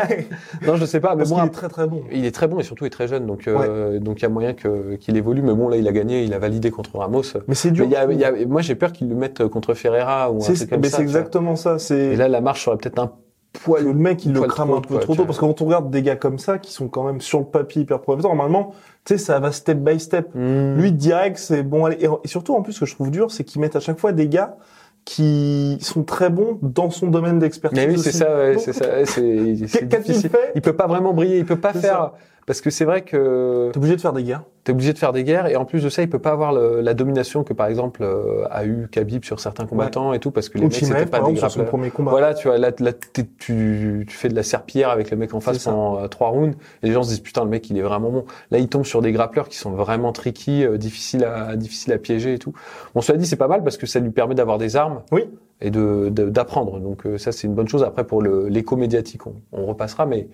non, 0.66 0.76
je 0.76 0.86
sais 0.86 1.00
pas, 1.00 1.12
mais 1.16 1.20
parce 1.20 1.30
bon, 1.32 1.38
qu'il 1.38 1.46
est 1.46 1.50
très 1.50 1.68
très 1.70 1.88
bon. 1.88 2.04
il 2.12 2.26
est 2.26 2.32
très 2.32 2.48
bon 2.48 2.60
et 2.60 2.64
surtout 2.64 2.84
il 2.86 2.88
est 2.88 2.92
très 2.92 3.08
jeune. 3.08 3.26
Donc, 3.26 3.48
euh, 3.48 4.00
donc 4.00 4.20
il 4.20 4.24
y 4.24 4.26
a 4.26 4.30
moyen 4.30 4.54
que, 4.54 4.96
qu'il 4.98 5.18
évolue. 5.18 5.42
Mais 5.42 5.54
bon, 5.54 5.68
là, 5.70 5.78
il 5.78 5.88
a 5.88 5.92
gagné, 5.92 6.24
il 6.24 6.34
a 6.34 6.40
validé 6.40 6.70
contre 6.72 6.98
Ramos. 6.98 7.22
Mais 7.48 7.56
c'est 7.56 7.70
Mais 7.70 7.74
dur. 7.76 7.86
il 7.86 7.92
y 7.92 7.96
a, 7.96 8.06
il 8.12 8.20
y 8.20 8.24
a- 8.24 8.46
moi, 8.48 8.62
j'ai 8.62 8.76
peur 8.76 8.92
qu'il 8.92 9.10
le 9.10 9.16
mette 9.16 9.48
contre 9.48 9.74
Ferreira 9.74 10.32
ou 10.32 10.38
un 10.38 10.40
c'est, 10.42 10.54
truc 10.54 10.70
comme 10.70 10.82
mais 10.82 10.90
ça. 10.90 10.98
c'est 10.98 11.04
exactement 11.04 11.56
ça, 11.56 11.80
c'est, 11.80 11.98
Et 11.98 12.16
là, 12.16 12.28
la 12.28 12.42
marche 12.42 12.66
serait 12.66 12.78
peut-être 12.78 13.00
un 13.00 13.12
poil. 13.60 13.84
le 13.84 13.94
mec, 13.94 14.26
il 14.26 14.34
le 14.34 14.42
crame 14.42 14.72
un 14.72 14.82
peu 14.82 14.96
quoi, 14.96 15.00
trop 15.00 15.16
tôt, 15.16 15.26
parce 15.26 15.38
que 15.38 15.46
quand 15.46 15.62
on 15.62 15.66
regarde 15.66 15.90
des 15.90 16.02
gars 16.02 16.16
comme 16.16 16.40
ça, 16.40 16.58
qui 16.58 16.72
sont 16.72 16.88
quand 16.88 17.04
même 17.04 17.22
sur 17.22 17.40
le 17.40 17.46
papier 17.46 17.82
hyper 17.82 18.02
prometteurs, 18.02 18.34
normalement, 18.34 18.74
tu 19.06 19.14
sais, 19.14 19.18
ça 19.18 19.40
va 19.40 19.52
step 19.52 19.78
by 19.80 20.00
step. 20.00 20.30
Hmm. 20.34 20.76
Lui, 20.78 20.92
direct, 20.92 21.38
c'est 21.38 21.64
bon. 21.64 21.86
allez. 21.86 21.98
Et, 22.24 22.28
surtout, 22.28 22.56
en 22.56 22.62
plus, 22.62 22.74
ce 22.74 22.82
que 22.82 22.86
je 22.86 22.96
trouve 22.96 23.12
dur, 23.12 23.32
c'est 23.32 23.44
qu'ils 23.44 23.62
mettent 23.62 23.76
à 23.76 23.80
chaque 23.80 24.00
fois 24.00 24.12
des 24.12 24.28
gars 24.28 24.58
qui 25.06 25.78
sont 25.80 26.04
très 26.04 26.30
bons 26.30 26.60
dans 26.62 26.90
son 26.90 27.08
domaine 27.08 27.40
d'expertise. 27.40 27.80
Mais 27.80 27.94
oui, 27.94 27.98
c'est 27.98 28.12
ça, 28.12 28.36
ouais, 28.36 28.58
c'est 28.58 28.74
ça, 28.74 28.88
ouais, 28.88 29.06
c'est, 29.06 29.56
c'est 29.68 29.88
difficile. 29.88 30.30
fait 30.30 30.52
Il 30.54 30.62
peut 30.62 30.76
pas 30.76 30.88
vraiment 30.88 31.14
briller, 31.14 31.38
il 31.38 31.46
peut 31.46 31.56
pas 31.56 31.72
C'est 31.72 31.80
faire, 31.80 31.98
ça. 31.98 32.14
Parce 32.48 32.62
que 32.62 32.72
c'est 32.72 32.86
vrai 32.86 33.04
que 33.04 33.70
T'es 33.72 33.78
obligé 33.78 33.96
de 33.96 34.02
faire 34.02 34.14
des 34.14 34.24
guerres. 34.24 34.44
t'es 34.64 34.72
obligé 34.72 34.92
de 34.94 34.98
faire 34.98 35.14
des 35.14 35.24
guerres 35.24 35.46
et 35.48 35.56
en 35.56 35.64
plus 35.66 35.84
de 35.84 35.90
ça, 35.90 36.02
il 36.02 36.10
peut 36.10 36.18
pas 36.20 36.32
avoir 36.32 36.52
le- 36.54 36.82
la 36.82 36.94
domination 36.94 37.44
que 37.44 37.54
par 37.54 37.68
exemple 37.68 38.02
euh, 38.04 38.46
a 38.50 38.66
eu 38.66 38.88
Khabib 38.92 39.24
sur 39.24 39.40
certains 39.40 39.66
combattants 39.66 40.12
et 40.14 40.20
tout 40.20 40.32
parce 40.32 40.50
que 40.50 40.58
les 40.58 40.64
Ou 40.66 40.68
mecs 40.68 40.74
c'était 40.76 41.06
pas 41.06 41.20
des 41.22 41.30
exemple, 41.32 41.64
premier 41.66 41.90
combat. 41.92 42.10
Voilà, 42.12 42.34
tu 42.34 42.48
vois, 42.48 42.58
là, 42.58 42.72
là 42.80 42.92
tu, 43.14 43.26
tu 43.38 44.16
fais 44.18 44.30
de 44.30 44.36
la 44.36 44.44
serpillière 44.44 44.90
avec 44.90 45.12
le 45.12 45.18
mec 45.18 45.34
en 45.34 45.40
face 45.40 45.64
pendant 45.66 46.00
euh, 46.00 46.08
trois 46.08 46.30
rounds 46.30 46.56
et 46.84 46.88
les 46.88 46.94
gens 46.94 47.04
se 47.04 47.10
disent 47.10 47.20
putain 47.20 47.44
le 47.44 47.50
mec 47.50 47.70
il 47.70 47.78
est 47.78 47.82
vraiment 47.82 48.10
bon. 48.10 48.26
Là 48.52 48.58
il 48.60 48.68
tombe 48.68 48.86
sur 48.86 49.02
des 49.02 49.12
grappleurs 49.12 49.50
qui 49.50 49.58
sont 49.58 49.72
vraiment 49.72 50.12
tricky, 50.12 50.66
euh, 50.66 50.78
difficiles 50.78 51.24
à 51.26 51.56
difficiles 51.56 51.94
à 51.94 51.98
piéger 51.98 52.34
et 52.34 52.40
tout. 52.40 52.54
Bon 52.96 53.02
cela 53.02 53.18
dit 53.18 53.26
c'est 53.26 53.36
pas 53.36 53.48
mal 53.48 53.64
parce 53.64 53.78
que 53.78 53.86
ça 53.86 54.00
lui 54.00 54.12
permet 54.12 54.36
d'avoir 54.36 54.58
des 54.58 54.76
armes 54.76 55.02
Oui. 55.12 55.26
et 55.62 55.70
de 55.70 56.10
de- 56.10 56.30
d'apprendre. 56.30 56.80
Donc 56.80 57.06
euh, 57.06 57.18
ça 57.18 57.32
c'est 57.32 57.48
une 57.48 57.54
bonne 57.56 57.68
chose. 57.68 57.84
Après 57.84 58.06
pour 58.06 58.22
le 58.22 58.48
l'écho 58.48 58.76
médiatique 58.78 59.28
on, 59.28 59.36
on 59.52 59.66
repassera 59.66 60.06
mais 60.06 60.28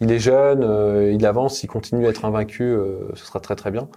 il 0.00 0.10
est 0.12 0.18
jeune, 0.18 0.62
euh, 0.64 1.12
il 1.12 1.24
avance, 1.26 1.62
il 1.62 1.66
continue 1.68 2.06
à 2.06 2.10
être 2.10 2.24
invaincu, 2.24 2.62
euh, 2.64 3.08
ce 3.14 3.24
sera 3.26 3.40
très 3.40 3.54
très 3.56 3.70
bien. 3.70 3.88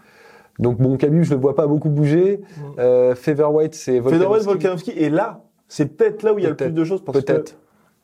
Donc 0.60 0.78
bon 0.78 0.98
Khabib 0.98 1.24
je 1.24 1.34
le 1.36 1.40
vois 1.40 1.56
pas 1.56 1.68
beaucoup 1.68 1.90
bouger. 1.90 2.42
Euh, 2.80 3.14
Featherweight 3.16 3.76
c'est 3.76 4.00
Volkanovski. 4.00 4.46
Volkanovski. 4.46 4.92
Et 4.92 5.10
là, 5.10 5.42
c'est 5.68 5.86
peut-être 5.98 6.24
là 6.24 6.34
où 6.34 6.40
il 6.40 6.44
y 6.44 6.46
a 6.48 6.50
le 6.50 6.56
plus 6.56 6.72
de 6.72 6.84
choses 6.84 7.04
parce 7.04 7.20
que 7.20 7.24
Peut-être. 7.26 7.58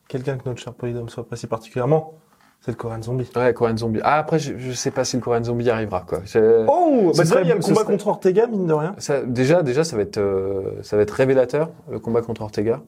quelqu'un 0.08 0.36
que 0.36 0.42
notre 0.48 0.60
cher 0.60 0.72
Polydome 0.74 1.08
soit 1.08 1.22
apprécie 1.22 1.46
particulièrement, 1.48 2.14
c'est 2.60 2.70
le 2.70 2.76
Korean 2.76 3.02
Zombie. 3.02 3.28
Ouais, 3.36 3.52
Korean 3.52 3.76
Zombie. 3.76 4.00
Ah, 4.04 4.18
après, 4.18 4.38
je, 4.38 4.56
je 4.56 4.72
sais 4.72 4.90
pas 4.90 5.04
si 5.04 5.16
le 5.16 5.22
Korean 5.22 5.42
Zombie 5.44 5.64
y 5.64 5.70
arrivera, 5.70 6.00
quoi. 6.08 6.20
Oh, 6.68 7.12
bah 7.16 7.24
serait- 7.24 7.24
déjà, 7.24 7.40
il 7.42 7.48
y 7.48 7.52
a 7.52 7.54
le 7.56 7.60
combat 7.60 7.74
serait- 7.76 7.84
contre 7.86 8.06
Ortega, 8.08 8.46
mine 8.46 8.66
de 8.66 8.72
rien. 8.72 8.94
Ça, 8.98 9.20
déjà, 9.22 9.62
déjà, 9.62 9.84
ça 9.84 9.96
va 9.96 10.02
être, 10.02 10.16
euh, 10.18 10.80
ça 10.82 10.96
va 10.96 11.02
être 11.02 11.10
révélateur, 11.10 11.70
le 11.90 11.98
combat 11.98 12.22
contre 12.22 12.40
Ortega. 12.42 12.80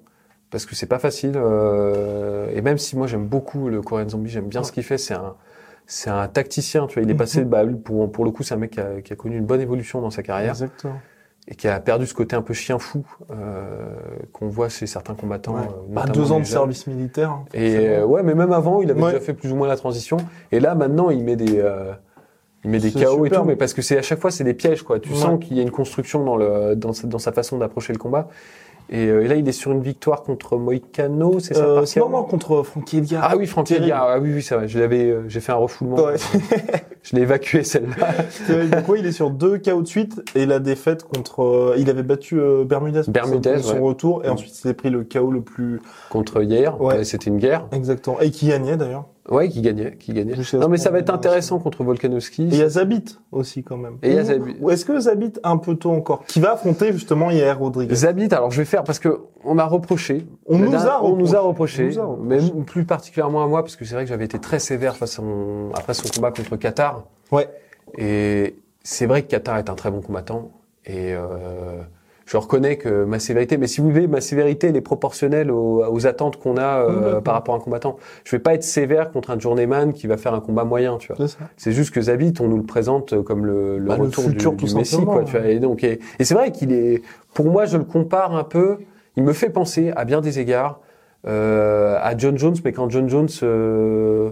Parce 0.51 0.65
que 0.65 0.75
c'est 0.77 0.87
pas 0.87 0.99
facile, 1.01 1.33
euh, 1.37 2.49
et 2.55 2.61
même 2.63 2.79
si 2.79 2.97
moi 2.97 3.07
j'aime 3.07 3.27
beaucoup 3.27 3.69
le 3.69 3.83
Korean 3.83 4.09
Zombie, 4.09 4.31
j'aime 4.31 4.47
bien 4.49 4.63
ce 4.63 4.71
qu'il 4.73 4.85
fait, 4.85 4.97
c'est 4.99 5.15
un, 5.15 5.35
c'est 5.87 6.11
un 6.11 6.29
tacticien, 6.29 6.87
tu 6.87 6.95
vois, 6.95 7.03
il 7.03 7.11
est 7.11 7.15
passé, 7.17 7.43
Mhm. 7.43 7.49
bah, 7.49 7.63
pour, 7.85 8.11
pour 8.13 8.25
le 8.25 8.31
coup, 8.31 8.43
c'est 8.43 8.55
un 8.55 8.59
mec 8.59 8.71
qui 8.73 8.81
a, 8.81 9.01
qui 9.03 9.13
a 9.13 9.17
connu 9.17 9.37
une 9.37 9.45
bonne 9.45 9.61
évolution 9.61 10.01
dans 10.01 10.11
sa 10.11 10.23
carrière, 10.23 10.51
Exactement. 10.51 10.95
et 11.49 11.57
qui 11.57 11.67
a 11.67 11.79
perdu 11.81 12.07
ce 12.07 12.15
côté 12.15 12.37
un 12.37 12.43
peu 12.43 12.55
chien 12.55 12.79
fou, 12.79 13.05
euh, 13.33 13.89
qu'on 14.33 14.49
voit 14.49 14.69
chez 14.69 14.87
certains 14.87 15.15
combattants. 15.15 15.55
Ouais. 15.57 15.99
euh, 15.99 16.13
deux 16.13 16.31
ans 16.31 16.39
de 16.39 16.45
jeunes. 16.45 16.53
service 16.53 16.87
militaire. 16.87 17.31
hein, 17.33 17.45
Et 17.53 17.77
euh, 17.89 18.05
ouais, 18.07 18.23
mais 18.23 18.35
même 18.35 18.53
avant, 18.53 18.81
il 18.83 18.91
avait 18.91 19.03
Ouais. 19.03 19.13
déjà 19.13 19.25
fait 19.25 19.35
plus 19.35 19.51
ou 19.53 19.57
moins 19.57 19.67
la 19.69 19.77
transition. 19.77 20.17
Et 20.53 20.61
là, 20.61 20.75
maintenant, 20.77 21.11
il 21.11 21.25
met 21.25 21.37
des, 21.37 21.59
euh, 21.59 21.93
il 22.65 22.71
met 22.71 22.79
des 22.79 22.91
KO 22.93 23.27
et 23.27 23.31
tout, 23.31 23.43
mais 23.45 23.57
parce 23.57 23.75
que 23.75 23.83
c'est 23.83 23.99
à 23.99 24.03
chaque 24.03 24.21
fois 24.21 24.31
c'est 24.33 24.43
des 24.45 24.55
pièges, 24.55 24.83
quoi. 24.83 24.99
Tu 25.01 25.13
sens 25.15 25.39
qu'il 25.45 25.57
y 25.57 25.61
a 25.61 25.63
une 25.63 25.71
construction 25.73 26.25
dans 26.25 26.37
le, 26.37 26.75
dans, 26.77 26.93
sa- 26.93 27.07
dans 27.07 27.19
sa 27.19 27.31
façon 27.33 27.59
d'approcher 27.59 27.93
le 27.93 27.99
combat. 27.99 28.29
Et, 28.89 29.07
euh, 29.09 29.25
et 29.25 29.29
là, 29.29 29.35
il 29.35 29.49
est 29.49 29.53
sur 29.53 29.73
une 29.73 29.83
victoire 29.83 30.23
contre 30.23 30.57
Moicano, 30.57 31.41
c'est 31.41 31.55
ça 31.55 31.65
Euh, 31.65 31.85
non, 31.97 32.09
non, 32.09 32.23
contre 32.23 32.63
Frankie 32.63 32.99
Edgar. 32.99 33.27
Ah 33.29 33.37
oui, 33.37 33.47
Frankie. 33.47 33.75
Edgar. 33.75 34.07
Ah 34.09 34.19
oui, 34.21 34.31
oui, 34.35 34.43
c'est 34.43 34.55
vrai. 34.55 34.69
Je 34.69 34.79
l'avais, 34.79 35.05
euh, 35.11 35.25
j'ai 35.29 35.41
fait 35.41 35.51
un 35.53 35.57
refoulement. 35.57 35.97
Ouais. 35.97 36.15
Je 37.03 37.17
l'ai 37.17 37.23
évacué 37.23 37.65
celle-là. 37.65 38.07
Euh, 38.51 38.67
Donc 38.69 38.89
ouais, 38.89 39.01
il 39.01 39.07
est 39.07 39.13
sur 39.13 39.31
deux 39.31 39.59
KO 39.59 39.83
de 39.83 39.87
suite 39.87 40.23
et 40.35 40.47
la 40.47 40.59
défaite 40.61 41.03
contre. 41.05 41.43
euh, 41.43 41.75
il 41.79 41.91
avait 41.91 42.03
battu 42.03 42.39
euh, 42.39 42.65
Bermudez. 42.65 43.03
Bermudez, 43.09 43.59
son, 43.59 43.75
ouais. 43.75 43.81
retour 43.81 44.25
et 44.25 44.29
Mm. 44.29 44.33
ensuite 44.33 44.53
il 44.53 44.61
s'est 44.61 44.75
pris 44.75 44.91
le 44.91 45.03
KO 45.05 45.31
le 45.31 45.41
plus 45.41 45.81
contre 46.11 46.43
hier. 46.43 46.81
Ouais, 46.81 47.03
C'était 47.05 47.31
une 47.31 47.39
guerre. 47.39 47.67
exactement 47.73 48.19
et 48.21 48.31
qui 48.31 48.49
gagnait 48.49 48.77
d'ailleurs. 48.77 49.07
Ouais, 49.29 49.49
qui 49.49 49.61
gagnait, 49.61 49.97
qui 49.97 50.13
gagnait. 50.13 50.35
Non, 50.55 50.69
mais 50.69 50.77
ça 50.77 50.91
va 50.91 50.99
être 51.01 51.11
intéressant 51.11 51.59
contre 51.59 51.83
Volkanovski. 51.83 52.43
Et 52.45 52.47
il 52.47 52.57
y 52.57 52.63
a 52.63 52.69
Zabit 52.69 53.19
aussi 53.33 53.65
quand 53.65 53.77
même. 53.77 53.99
Et 54.03 54.11
il 54.11 54.15
y 54.15 54.19
a 54.19 54.25
Zabit. 54.25 54.57
Ou 54.61 54.71
est-ce 54.71 54.85
que 54.85 55.01
Zabit 55.01 55.33
un 55.43 55.57
peu 55.57 55.75
tôt 55.75 55.91
encore 55.91 56.25
qui 56.27 56.39
va 56.41 56.53
affronter 56.53 56.93
justement 56.93 57.31
Yair 57.33 57.59
Rodriguez? 57.59 57.95
Zabit, 57.95 58.33
alors 58.33 58.51
je 58.53 58.59
vais 58.59 58.65
faire 58.65 58.85
parce 58.85 58.99
que 59.01 59.19
on 59.45 59.55
m'a 59.55 59.65
reproché. 59.67 60.27
On 60.47 60.59
nous 60.59 60.71
dernière- 60.71 60.93
a 60.93 61.05
on 61.05 61.17
nous 61.17 61.35
a 61.35 61.41
reproché. 61.41 61.85
reproché, 61.87 62.01
On 62.01 62.17
nous 62.17 62.29
a 62.31 62.35
reproché. 62.37 62.53
même 62.53 62.65
plus 62.65 62.85
particulièrement 62.85 63.43
à 63.43 63.49
moi 63.49 63.63
parce 63.63 63.75
que 63.77 63.85
c'est 63.85 63.95
vrai 63.95 64.05
que 64.05 64.09
j'avais 64.11 64.27
été 64.27 64.39
très 64.39 64.59
sévère 64.61 64.97
face 64.97 65.19
à 65.19 65.23
après 65.77 65.95
son 65.95 66.09
combat 66.09 66.31
contre 66.31 66.57
Qatar. 66.57 67.05
Ouais. 67.33 67.49
Et 67.99 68.57
c'est 68.85 69.07
vrai 69.07 69.23
que 69.23 69.29
Qatar 69.29 69.59
est 69.59 69.69
un 69.71 69.75
très 69.75 69.91
bon 69.91 70.03
combattant 70.03 70.51
et 70.85 71.15
euh, 71.15 71.81
je 72.27 72.37
reconnais 72.37 72.77
que 72.77 73.05
ma 73.05 73.19
sévérité, 73.19 73.57
mais 73.57 73.69
si 73.69 73.81
vous 73.81 73.89
voulez, 73.89 74.09
ma 74.09 74.21
sévérité 74.21 74.67
elle 74.67 74.77
est 74.77 74.81
proportionnelle 74.81 75.51
aux, 75.51 75.85
aux 75.89 76.07
attentes 76.07 76.37
qu'on 76.37 76.57
a 76.57 76.81
euh, 76.81 77.21
par 77.21 77.35
rapport 77.35 77.55
à 77.55 77.59
un 77.59 77.61
combattant. 77.61 77.97
Je 78.25 78.33
vais 78.33 78.41
pas 78.41 78.53
être 78.55 78.65
sévère 78.65 79.13
contre 79.13 79.31
un 79.31 79.39
journeyman 79.39 79.93
qui 79.93 80.07
va 80.09 80.17
faire 80.17 80.35
un 80.35 80.41
combat 80.41 80.65
moyen, 80.65 80.99
tu 80.99 81.13
vois. 81.13 81.27
C'est 81.57 81.73
juste 81.73 81.95
que 81.95 82.01
Zabit, 82.01 82.35
on 82.41 82.49
nous 82.49 82.57
le 82.59 82.65
présente 82.65 83.23
comme 83.23 83.47
le, 83.47 83.79
le 83.79 83.87
Bah, 83.87 83.97
le 83.97 84.03
retour 84.03 84.25
futur, 84.25 84.53
du, 84.53 84.65
du 84.65 84.75
Messi, 84.75 85.05
quoi. 85.05 85.25
Tu 85.25 85.39
vois. 85.39 85.47
Et 85.47 85.61
donc, 85.61 85.85
et, 85.85 86.01
et 86.19 86.25
c'est 86.25 86.35
vrai 86.35 86.51
qu'il 86.51 86.73
est, 86.73 87.03
pour 87.33 87.47
moi, 87.47 87.65
je 87.65 87.79
le 87.79 87.85
compare 87.85 88.35
un 88.35 88.45
peu. 88.45 88.79
Il 89.17 89.23
me 89.23 89.33
fait 89.33 89.49
penser, 89.51 89.93
à 89.97 90.05
bien 90.05 90.21
des 90.21 90.41
égards, 90.41 90.81
euh, 91.27 91.97
à 92.03 92.17
John 92.19 92.37
Jones, 92.37 92.57
mais 92.65 92.73
quand 92.73 92.91
John 92.91 93.09
Jones, 93.09 93.29
euh, 93.43 94.31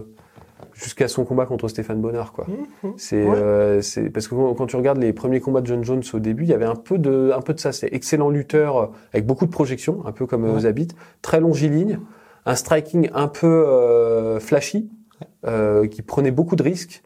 jusqu'à 0.75 1.07
son 1.07 1.23
combat 1.25 1.45
contre 1.45 1.67
Stéphane 1.69 2.01
Bonnard, 2.01 2.33
quoi. 2.33 2.45
Mhm. 2.83 2.93
C'est, 2.97 3.23
Ouais. 3.25 3.35
euh, 3.35 3.81
c'est 3.81 4.09
parce 4.09 4.27
que 4.27 4.35
quand, 4.35 4.53
quand 4.53 4.67
tu 4.67 4.75
regardes 4.75 4.97
les 4.99 5.13
premiers 5.13 5.39
combats 5.39 5.61
de 5.61 5.67
John 5.67 5.83
Jones 5.83 6.03
au 6.13 6.19
début, 6.19 6.43
il 6.43 6.49
y 6.49 6.53
avait 6.53 6.65
un 6.65 6.75
peu 6.75 6.97
de, 6.97 7.31
un 7.35 7.41
peu 7.41 7.53
de 7.53 7.59
ça. 7.59 7.71
C'était 7.71 7.95
excellent 7.95 8.29
lutteur 8.29 8.77
euh, 8.77 8.85
avec 9.13 9.25
beaucoup 9.25 9.45
de 9.45 9.51
projections, 9.51 10.05
un 10.05 10.11
peu 10.11 10.25
comme 10.25 10.43
euh, 10.45 10.53
Ouais. 10.53 10.59
Zabit, 10.61 10.89
très 11.21 11.39
longiligne, 11.39 11.99
un 12.45 12.55
striking 12.55 13.09
un 13.13 13.27
peu 13.29 13.47
euh, 13.47 14.39
flashy, 14.39 14.89
euh, 15.47 15.87
qui 15.87 16.01
prenait 16.01 16.31
beaucoup 16.31 16.55
de 16.57 16.63
risques. 16.63 17.01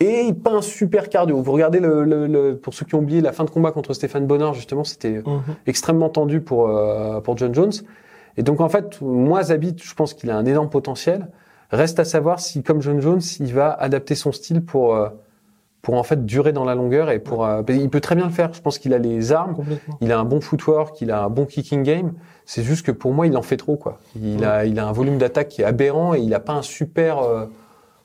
Et 0.00 0.32
pas 0.34 0.50
un 0.52 0.60
super 0.60 1.08
cardio. 1.08 1.40
Vous 1.40 1.52
regardez 1.52 1.80
le, 1.80 2.04
le, 2.04 2.26
le- 2.26 2.56
pour 2.58 2.74
ceux 2.74 2.84
qui 2.84 2.94
ont 2.94 2.98
oublié 2.98 3.20
la 3.22 3.32
fin 3.32 3.44
de 3.44 3.50
combat 3.50 3.70
contre 3.72 3.94
Stéphane 3.94 4.26
Bonnard, 4.26 4.52
justement, 4.52 4.84
c'était 4.84 5.22
Mhm. 5.24 5.40
extrêmement 5.66 6.10
tendu 6.10 6.40
pour 6.40 6.68
euh, 6.68 7.20
pour 7.20 7.36
John 7.38 7.54
Jones. 7.54 7.72
Et 8.36 8.42
donc 8.42 8.60
en 8.60 8.68
fait, 8.68 9.00
moi 9.00 9.42
Zabit, 9.44 9.76
je 9.80 9.94
pense 9.94 10.12
qu'il 10.12 10.30
a 10.30 10.36
un 10.36 10.44
énorme 10.44 10.68
potentiel. 10.68 11.28
Reste 11.70 11.98
à 11.98 12.04
savoir 12.04 12.40
si, 12.40 12.62
comme 12.62 12.80
John 12.82 13.00
Jones, 13.00 13.20
il 13.40 13.52
va 13.54 13.72
adapter 13.72 14.14
son 14.14 14.32
style 14.32 14.60
pour 14.62 14.94
euh, 14.94 15.08
pour 15.82 15.94
en 15.94 16.02
fait 16.02 16.24
durer 16.24 16.52
dans 16.52 16.64
la 16.64 16.74
longueur 16.74 17.10
et 17.10 17.18
pour. 17.18 17.44
euh, 17.44 17.62
il 17.68 17.90
peut 17.90 18.00
très 18.00 18.14
bien 18.14 18.24
le 18.26 18.30
faire. 18.32 18.52
Je 18.54 18.60
pense 18.60 18.78
qu'il 18.78 18.94
a 18.94 18.98
les 18.98 19.32
armes, 19.32 19.56
il 20.00 20.12
a 20.12 20.18
un 20.18 20.24
bon 20.24 20.40
footwork, 20.40 21.00
il 21.02 21.10
a 21.10 21.22
un 21.24 21.28
bon 21.28 21.44
kicking 21.46 21.82
game. 21.82 22.12
C'est 22.46 22.62
juste 22.62 22.86
que 22.86 22.92
pour 22.92 23.12
moi, 23.12 23.26
il 23.26 23.36
en 23.36 23.42
fait 23.42 23.56
trop 23.56 23.76
quoi. 23.76 23.98
Il 24.16 24.38
Ouais. 24.40 24.46
a 24.46 24.64
il 24.64 24.78
a 24.78 24.86
un 24.86 24.92
volume 24.92 25.18
d'attaque 25.18 25.48
qui 25.48 25.62
est 25.62 25.64
aberrant 25.64 26.14
et 26.14 26.20
il 26.20 26.32
a 26.34 26.40
pas 26.40 26.52
un 26.54 26.62
super 26.62 27.18
euh, 27.18 27.46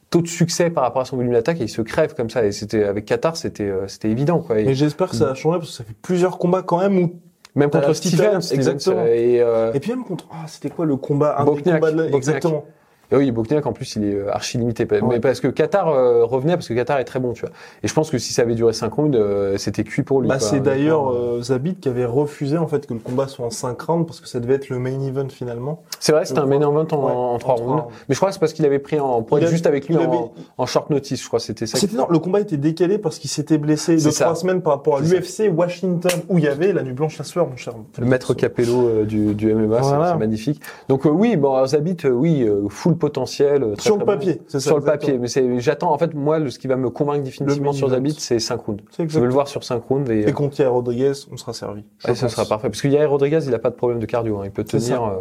taux 0.09 0.21
de 0.21 0.27
succès 0.27 0.69
par 0.69 0.83
rapport 0.83 1.03
à 1.03 1.05
son 1.05 1.17
volume 1.17 1.33
d'attaque 1.33 1.61
et 1.61 1.65
il 1.65 1.69
se 1.69 1.81
crève 1.81 2.15
comme 2.15 2.29
ça. 2.29 2.43
Et 2.45 2.51
c'était 2.51 2.83
avec 2.83 3.05
Qatar, 3.05 3.37
c'était 3.37 3.63
euh, 3.69 3.87
c'était 3.87 4.09
évident 4.09 4.39
quoi. 4.39 4.59
Et 4.59 4.69
Et 4.69 4.73
j'espère 4.75 5.09
que 5.09 5.15
ça 5.15 5.29
a 5.29 5.33
changé 5.35 5.59
parce 5.59 5.69
que 5.71 5.77
ça 5.77 5.83
fait 5.83 5.95
plusieurs 6.01 6.37
combats 6.37 6.63
quand 6.63 6.79
même 6.79 6.97
où 6.97 7.11
même 7.55 7.69
contre 7.69 7.93
Stevens, 7.93 8.39
exactement. 8.51 8.97
euh, 8.99 9.05
et 9.07 9.41
euh, 9.41 9.71
et 9.73 9.79
puis 9.79 9.91
même 9.91 10.03
contre 10.03 10.25
ah 10.31 10.45
c'était 10.47 10.69
quoi 10.69 10.85
le 10.85 10.95
combat 10.97 11.35
un 11.37 11.45
des 11.45 11.51
Bochniak, 11.51 11.79
combats 11.79 11.91
de 11.91 12.01
la- 12.03 12.15
exactement 12.17 12.65
Et 13.11 13.15
oui, 13.15 13.31
Bokniak 13.31 13.65
en 13.65 13.73
plus 13.73 13.95
il 13.95 14.03
est 14.05 14.13
euh, 14.15 14.31
archi 14.31 14.57
limité, 14.57 14.87
mais 14.89 15.01
Ouais. 15.01 15.19
parce 15.19 15.39
que 15.39 15.47
Qatar 15.47 15.87
euh, 15.89 16.23
revenait 16.25 16.53
parce 16.55 16.67
que 16.67 16.73
Qatar 16.75 16.99
est 16.99 17.05
très 17.05 17.19
bon, 17.19 17.33
tu 17.33 17.41
vois. 17.41 17.49
Et 17.83 17.87
je 17.87 17.93
pense 17.93 18.09
que 18.11 18.17
si 18.19 18.33
ça 18.33 18.43
avait 18.43 18.53
duré 18.55 18.71
5 18.73 18.93
rounds, 18.93 19.17
euh, 19.17 19.57
c'était 19.57 19.83
cuit 19.83 20.03
pour 20.03 20.21
lui. 20.21 20.27
Bah, 20.29 20.39
c'est 20.39 20.59
d'ailleurs 20.59 21.07
Honnêtement, 21.07 21.33
euh, 21.37 21.41
Zabit 21.41 21.75
qui 21.75 21.89
avait 21.89 22.05
refusé 22.05 22.57
en 22.57 22.67
fait 22.67 22.85
que 22.85 22.93
le 22.93 22.99
combat 22.99 23.27
soit 23.27 23.45
en 23.45 23.49
5 23.49 23.81
rounds 23.81 24.05
parce 24.05 24.19
que 24.19 24.27
ça 24.27 24.39
devait 24.39 24.53
être 24.55 24.69
le 24.69 24.77
main 24.79 24.99
event 25.01 25.27
finalement. 25.29 25.81
C'est 25.99 26.11
vrai, 26.11 26.25
c'était 26.25 26.39
un 26.39 26.45
main 26.45 26.57
event 26.61 26.69
en, 26.69 27.05
Ouais, 27.05 27.11
en 27.11 27.11
3 27.11 27.15
en 27.33 27.37
trois 27.39 27.55
rounds. 27.55 27.81
rounds. 27.81 27.93
Mais 28.07 28.13
je 28.15 28.19
crois 28.19 28.29
que 28.29 28.33
c'est 28.33 28.39
parce 28.39 28.53
qu'il 28.53 28.65
avait 28.65 28.79
pris 28.79 28.99
en 28.99 29.23
pour 29.23 29.37
Il 29.39 29.43
être 29.43 29.47
a- 29.49 29.51
juste 29.51 29.65
avec 29.67 29.87
lui 29.87 29.97
en, 29.97 30.01
avait- 30.01 30.17
en 30.57 30.65
short 30.65 30.89
notice, 30.91 31.21
je 31.23 31.27
crois. 31.27 31.39
C'était 31.39 31.65
ça. 31.65 31.77
C'était 31.79 31.95
non, 31.97 32.05
le 32.09 32.19
combat 32.19 32.39
était 32.41 32.57
décalé 32.57 32.97
parce 32.99 33.17
qu'il 33.17 33.29
s'était 33.29 33.57
blessé 33.57 33.93
de 33.95 33.99
C'est 33.99 34.11
ça. 34.11 34.25
trois 34.25 34.35
semaines 34.35 34.61
par 34.61 34.73
rapport 34.73 34.97
à 34.97 35.01
l'UFC 35.01 35.49
Washington 35.49 36.11
où 36.29 36.37
il 36.37 36.43
y 36.43 36.47
avait 36.47 36.73
la 36.73 36.83
nuit 36.83 36.93
blanche 36.93 37.17
la 37.17 37.23
sueur, 37.25 37.47
mon 37.47 37.55
cher. 37.55 37.73
Le 37.97 38.05
maître 38.05 38.33
Capello 38.35 38.87
euh, 38.87 39.05
du, 39.05 39.33
du 39.33 39.51
MMA, 39.53 39.81
c'est- 39.81 39.89
Voilà. 39.89 40.11
c'est 40.13 40.19
magnifique. 40.19 40.61
Donc 40.89 41.05
euh, 41.05 41.09
oui, 41.09 41.35
bon, 41.37 41.65
Zabit, 41.65 41.97
oui, 42.05 42.43
euh, 42.43 42.67
full 42.69 42.95
potentiel. 42.99 43.63
euh, 43.63 43.73
très, 43.75 43.83
Sur 43.83 43.95
très 43.95 43.99
le 44.01 44.05
bon. 44.05 44.11
papier, 44.13 44.41
c'est 44.47 44.59
ça. 44.59 44.67
Sur 44.67 44.77
le 44.77 44.83
papier, 44.83 45.17
mais 45.17 45.27
c'est, 45.27 45.59
j'attends. 45.59 45.91
En 45.91 45.97
fait, 45.97 46.13
moi, 46.13 46.39
ce 46.49 46.59
qui 46.59 46.67
va 46.67 46.75
me 46.75 46.89
convaincre 46.89 47.23
définitivement 47.23 47.73
sur. 47.73 47.89
Zabit, 47.89 48.15
c'est 48.19 48.39
5 48.39 48.61
rounds. 48.61 48.83
Je 48.97 49.19
veux 49.19 49.25
le 49.25 49.33
voir 49.33 49.47
sur 49.47 49.63
5 49.63 49.83
rounds 49.83 50.11
et, 50.11 50.27
Et 50.29 50.31
contre 50.33 50.59
Yair 50.59 50.71
Rodriguez, 50.73 51.13
on 51.31 51.37
sera 51.37 51.53
servi. 51.53 51.83
Ouais, 52.07 52.13
ça 52.13 52.29
sera 52.29 52.45
parfait. 52.45 52.69
Parce 52.69 52.81
que 52.81 52.87
Yair 52.87 53.09
Rodriguez, 53.09 53.39
il 53.47 53.53
a 53.55 53.59
pas 53.59 53.69
de 53.71 53.75
problème 53.75 53.99
de 53.99 54.05
cardio. 54.05 54.37
hein. 54.37 54.43
Il 54.45 54.51
peut 54.51 54.63
tenir, 54.63 55.03
euh, 55.03 55.15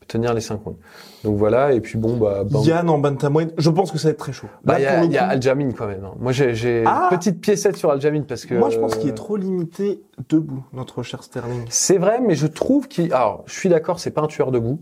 peut 0.00 0.06
tenir 0.08 0.34
les 0.34 0.40
5 0.40 0.60
rounds. 0.62 0.78
Donc 1.24 1.36
voilà. 1.36 1.72
Et 1.72 1.80
puis 1.80 1.98
bon, 1.98 2.16
bah, 2.16 2.42
bah, 2.50 2.60
Yann 2.64 2.88
en 2.88 2.98
bantamweight, 2.98 3.52
je 3.58 3.70
pense 3.70 3.92
que 3.92 3.98
ça 3.98 4.08
va 4.08 4.12
être 4.12 4.18
très 4.18 4.32
chaud. 4.32 4.46
bah, 4.64 4.78
il 4.78 4.82
y 4.82 4.86
a, 4.86 5.04
y 5.04 5.18
a 5.18 5.24
coup, 5.26 5.30
Aljamin 5.32 5.70
quand 5.72 5.86
même. 5.86 6.04
hein. 6.04 6.14
Moi, 6.18 6.32
j'ai, 6.32 6.82
Ah 6.86 7.08
petite 7.10 7.40
piécette 7.40 7.76
sur 7.76 7.90
Aljamin 7.90 8.22
parce 8.22 8.46
que. 8.46 8.54
Moi, 8.54 8.70
je 8.70 8.78
pense 8.78 8.96
qu'il 8.96 9.08
est 9.08 9.12
euh, 9.12 9.14
trop 9.14 9.36
limité 9.36 10.02
debout, 10.28 10.64
notre 10.72 11.02
cher 11.02 11.22
Sterling. 11.22 11.64
C'est 11.68 11.98
vrai, 11.98 12.20
mais 12.20 12.34
je 12.34 12.46
trouve 12.46 12.88
qu'il. 12.88 13.12
Alors, 13.12 13.42
je 13.46 13.54
suis 13.54 13.68
d'accord, 13.68 14.00
c'est 14.00 14.10
pas 14.10 14.22
un 14.22 14.26
tueur 14.26 14.50
debout. 14.50 14.80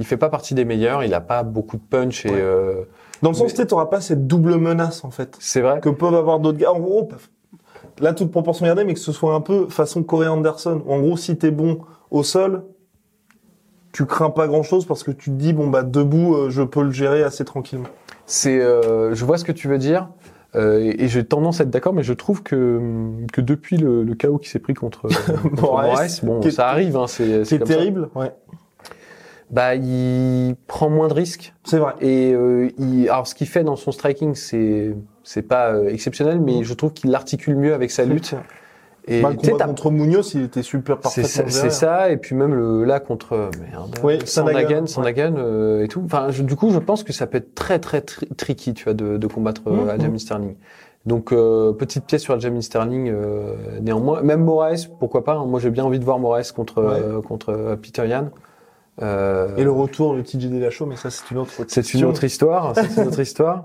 Il 0.00 0.06
fait 0.06 0.16
pas 0.16 0.28
partie 0.28 0.54
des 0.54 0.64
meilleurs. 0.64 1.04
Il 1.04 1.14
a 1.14 1.20
pas 1.20 1.42
beaucoup 1.42 1.76
de 1.76 1.82
punch 1.82 2.26
et 2.26 2.30
Ouais. 2.30 2.38
euh, 2.40 2.82
Dans 3.22 3.30
le 3.30 3.34
sens, 3.36 3.54
tu 3.54 3.66
t'auras 3.66 3.86
pas 3.86 4.00
cette 4.00 4.26
double 4.26 4.56
menace, 4.56 5.04
en 5.04 5.10
fait, 5.10 5.36
c'est 5.40 5.60
vrai. 5.60 5.80
que 5.80 5.88
peuvent 5.88 6.14
avoir 6.14 6.40
d'autres 6.40 6.58
gars. 6.58 6.72
En 6.72 6.80
gros, 6.80 7.08
là, 8.00 8.12
toute 8.12 8.30
proportion 8.30 8.66
gardée, 8.66 8.84
mais 8.84 8.94
que 8.94 9.00
ce 9.00 9.12
soit 9.12 9.34
un 9.34 9.40
peu 9.40 9.68
façon 9.68 10.02
Corey 10.02 10.26
Anderson. 10.26 10.82
En 10.88 11.00
gros, 11.00 11.16
si 11.16 11.36
t'es 11.38 11.50
bon 11.50 11.78
au 12.10 12.22
sol, 12.22 12.64
tu 13.92 14.06
crains 14.06 14.30
pas 14.30 14.46
grand 14.48 14.62
chose 14.64 14.86
parce 14.86 15.04
que 15.04 15.12
tu 15.12 15.30
te 15.30 15.36
dis, 15.36 15.52
bon, 15.52 15.68
bah, 15.68 15.82
debout, 15.84 16.34
euh, 16.34 16.50
je 16.50 16.62
peux 16.62 16.82
le 16.82 16.90
gérer 16.90 17.22
assez 17.22 17.44
tranquillement. 17.44 17.86
C'est, 18.26 18.60
euh, 18.60 19.14
je 19.14 19.24
vois 19.24 19.38
ce 19.38 19.44
que 19.44 19.52
tu 19.52 19.68
veux 19.68 19.78
dire. 19.78 20.08
euh, 20.56 20.80
et 20.80 21.04
et 21.04 21.08
j'ai 21.08 21.24
tendance 21.24 21.60
à 21.60 21.64
être 21.64 21.70
d'accord, 21.70 21.92
mais 21.92 22.02
je 22.04 22.12
trouve 22.12 22.42
que 22.42 22.80
que 23.32 23.40
depuis 23.40 23.76
le, 23.76 24.02
le 24.04 24.14
chaos 24.14 24.38
qui 24.38 24.48
s'est 24.48 24.60
pris 24.60 24.74
contre, 24.74 25.08
contre 25.50 25.60
Moraes, 25.62 26.20
bon, 26.22 26.40
qui 26.40 26.48
est- 26.48 26.50
ça 26.52 26.68
arrive, 26.68 26.96
hein, 26.96 27.06
c'est 27.08 27.44
ça. 27.44 27.58
terrible, 27.58 28.08
ouais. 28.14 28.32
Bah, 29.50 29.74
il 29.74 30.56
prend 30.66 30.88
moins 30.90 31.08
de 31.08 31.14
risques 31.14 31.54
C'est 31.64 31.78
vrai. 31.78 31.92
et 32.00 32.32
euh, 32.32 32.70
il, 32.78 33.08
alors 33.08 33.26
ce 33.26 33.34
qu'il 33.34 33.46
fait 33.46 33.62
dans 33.62 33.76
son 33.76 33.92
striking, 33.92 34.34
c'est 34.34 34.94
c'est 35.22 35.42
pas 35.42 35.72
euh, 35.72 35.88
exceptionnel, 35.88 36.40
mais 36.40 36.60
Mm. 36.60 36.64
je 36.64 36.74
trouve 36.74 36.92
qu'il 36.92 37.10
l'articule 37.10 37.56
mieux 37.56 37.74
avec 37.74 37.90
sa 37.90 38.04
lutte. 38.04 38.34
Et 39.06 39.20
Bah, 39.20 39.28
le 39.30 39.36
combat 39.36 39.66
contre 39.66 39.90
Munoz, 39.90 40.32
il 40.34 40.44
était 40.44 40.62
super 40.62 40.98
parfaitement 40.98 41.44
c'est 41.48 41.68
ça, 41.70 42.08
et 42.10 42.16
puis 42.16 42.34
même 42.34 42.54
le 42.54 42.84
là 42.84 43.00
contre 43.00 43.34
euh, 43.34 43.50
merde, 43.70 43.94
Oui, 44.02 44.18
Sandhagen 44.24 45.34
euh, 45.36 45.84
et 45.84 45.88
tout. 45.88 46.02
Enfin, 46.06 46.28
je- 46.30 46.42
du 46.42 46.56
coup, 46.56 46.70
je 46.70 46.78
pense 46.78 47.02
que 47.04 47.12
ça 47.12 47.26
peut 47.26 47.36
être 47.38 47.54
très 47.54 47.78
très 47.78 48.00
tri- 48.00 48.28
tricky, 48.36 48.72
tu 48.72 48.84
vois, 48.84 48.94
de, 48.94 49.18
de 49.18 49.26
combattre 49.26 49.60
euh. 49.66 49.88
Aljamain 49.90 50.18
Sterling. 50.18 50.54
Donc 51.04 51.32
euh, 51.32 51.72
petite 51.74 52.06
pièce 52.06 52.22
sur 52.22 52.32
Aljamain 52.32 52.62
Sterling. 52.62 53.10
euh, 53.10 53.54
néanmoins, 53.82 54.22
même 54.22 54.42
Moraes, 54.42 54.88
pourquoi 54.98 55.22
pas 55.22 55.34
hein. 55.34 55.44
Moi, 55.44 55.60
j'ai 55.60 55.68
bien 55.70 55.84
envie 55.84 55.98
de 55.98 56.04
voir 56.04 56.18
Moraes 56.18 56.50
contre 56.56 56.78
euh, 56.78 57.20
contre 57.20 57.50
euh, 57.50 57.76
Peter 57.76 58.08
Yan. 58.08 58.30
Euh, 59.02 59.56
Et 59.56 59.64
le 59.64 59.70
retour 59.72 60.14
de 60.14 60.20
TJ 60.22 60.46
Dillashaw, 60.48 60.86
mais 60.86 60.96
ça, 60.96 61.10
c'est 61.10 61.30
une 61.30 61.38
autre 61.38 61.52
c'est 61.66 61.94
une 61.94 62.04
autre 62.04 62.24
histoire. 62.24 62.74
C'est 62.74 63.00
une 63.02 63.08
autre 63.08 63.20
histoire. 63.20 63.64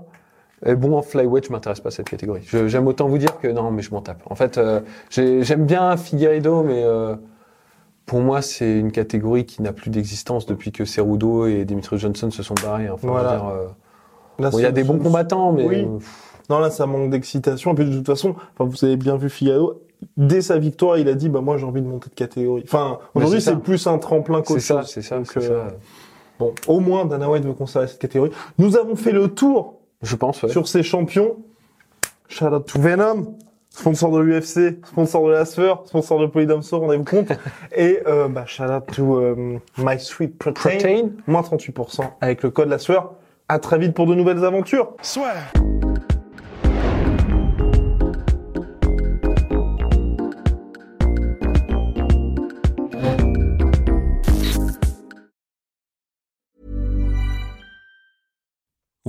Et 0.66 0.74
bon, 0.74 0.96
en 0.96 1.02
flyweight, 1.02 1.46
je 1.46 1.52
m'intéresse 1.52 1.80
pas 1.80 1.88
à 1.88 1.92
cette 1.92 2.10
catégorie. 2.10 2.42
J'aime 2.66 2.86
autant 2.86 3.08
vous 3.08 3.16
dire 3.18 3.38
que 3.38 3.48
non, 3.48 3.70
mais 3.70 3.80
je 3.82 3.90
m'en 3.92 4.02
tape. 4.02 4.22
En 4.28 4.34
fait, 4.34 4.58
euh, 4.58 4.80
j'ai- 5.08 5.42
j'aime 5.42 5.64
bien 5.64 5.96
Figueiredo, 5.96 6.62
mais 6.62 6.82
euh, 6.84 7.14
pour 8.04 8.20
moi, 8.20 8.42
c'est 8.42 8.78
une 8.78 8.92
catégorie 8.92 9.46
qui 9.46 9.62
n'a 9.62 9.72
plus 9.72 9.90
d'existence 9.90 10.44
depuis 10.46 10.70
que 10.72 10.84
Cerudo 10.84 11.46
et 11.46 11.64
Dimitri 11.64 11.96
Johnson 11.96 12.30
se 12.30 12.42
sont 12.42 12.54
barrés. 12.62 12.90
Enfin, 12.90 13.00
je 13.02 13.06
veux 13.06 13.12
Voilà. 13.12 13.36
dire, 13.36 13.44
Là, 14.38 14.50
bon, 14.50 14.58
il 14.58 14.62
y 14.62 14.66
a 14.66 14.72
des 14.72 14.84
bons 14.84 14.98
combattants, 14.98 15.52
mais 15.52 15.64
Oui. 15.66 15.86
Non, 16.50 16.58
là, 16.58 16.70
ça 16.70 16.84
manque 16.86 17.10
d'excitation. 17.10 17.72
Et 17.72 17.74
puis, 17.76 17.84
de 17.84 17.96
toute 17.96 18.06
façon, 18.06 18.34
enfin, 18.58 18.68
vous 18.68 18.84
avez 18.84 18.96
bien 18.96 19.16
vu 19.16 19.30
Figaro. 19.30 19.80
Dès 20.16 20.42
sa 20.42 20.58
victoire, 20.58 20.98
il 20.98 21.08
a 21.08 21.14
dit, 21.14 21.28
bah, 21.28 21.40
moi, 21.40 21.56
j'ai 21.56 21.64
envie 21.64 21.80
de 21.80 21.86
monter 21.86 22.10
de 22.10 22.14
catégorie. 22.14 22.62
Enfin, 22.64 22.98
aujourd'hui, 23.14 23.40
c'est 23.40 23.56
plus 23.56 23.86
un 23.86 23.98
tremplin 23.98 24.38
c'est 24.38 24.54
qu'autre 24.54 24.60
ça, 24.60 24.80
chose. 24.80 24.90
c'est 24.90 25.02
ça, 25.02 25.22
c'est 25.24 25.38
euh, 25.38 25.68
ça. 25.68 25.76
Bon, 26.40 26.52
au 26.66 26.80
moins, 26.80 27.04
Dana 27.04 27.30
White 27.30 27.44
veut 27.44 27.52
conserver 27.52 27.86
cette 27.86 28.00
catégorie. 28.00 28.32
Nous 28.58 28.76
avons 28.76 28.96
fait 28.96 29.12
le 29.12 29.28
tour 29.28 29.78
Je 30.02 30.16
pense, 30.16 30.42
ouais. 30.42 30.48
sur 30.48 30.66
ces 30.66 30.82
champions. 30.82 31.36
Shout 32.28 32.46
out 32.46 32.66
to 32.66 32.80
Venom, 32.80 33.36
sponsor 33.68 34.10
de 34.10 34.20
l'UFC, 34.20 34.84
sponsor 34.86 35.26
de 35.26 35.32
la 35.32 35.44
Sphere, 35.44 35.82
sponsor 35.84 36.20
de 36.20 36.26
Polydomso, 36.26 36.78
rendez-vous 36.80 37.04
compte. 37.04 37.28
Et, 37.76 38.00
euh, 38.06 38.28
bah, 38.28 38.44
shout 38.46 38.64
out 38.64 38.86
to 38.92 39.16
euh, 39.18 39.58
My 39.78 40.00
Sweet 40.00 40.36
Protein. 40.38 40.70
Protein. 40.70 41.10
Moins 41.26 41.42
38% 41.42 42.00
avec 42.20 42.42
le 42.42 42.50
code 42.50 42.68
la 42.68 42.78
Sueur. 42.78 43.12
À 43.48 43.58
très 43.58 43.78
vite 43.78 43.94
pour 43.94 44.06
de 44.06 44.14
nouvelles 44.14 44.44
aventures. 44.44 44.94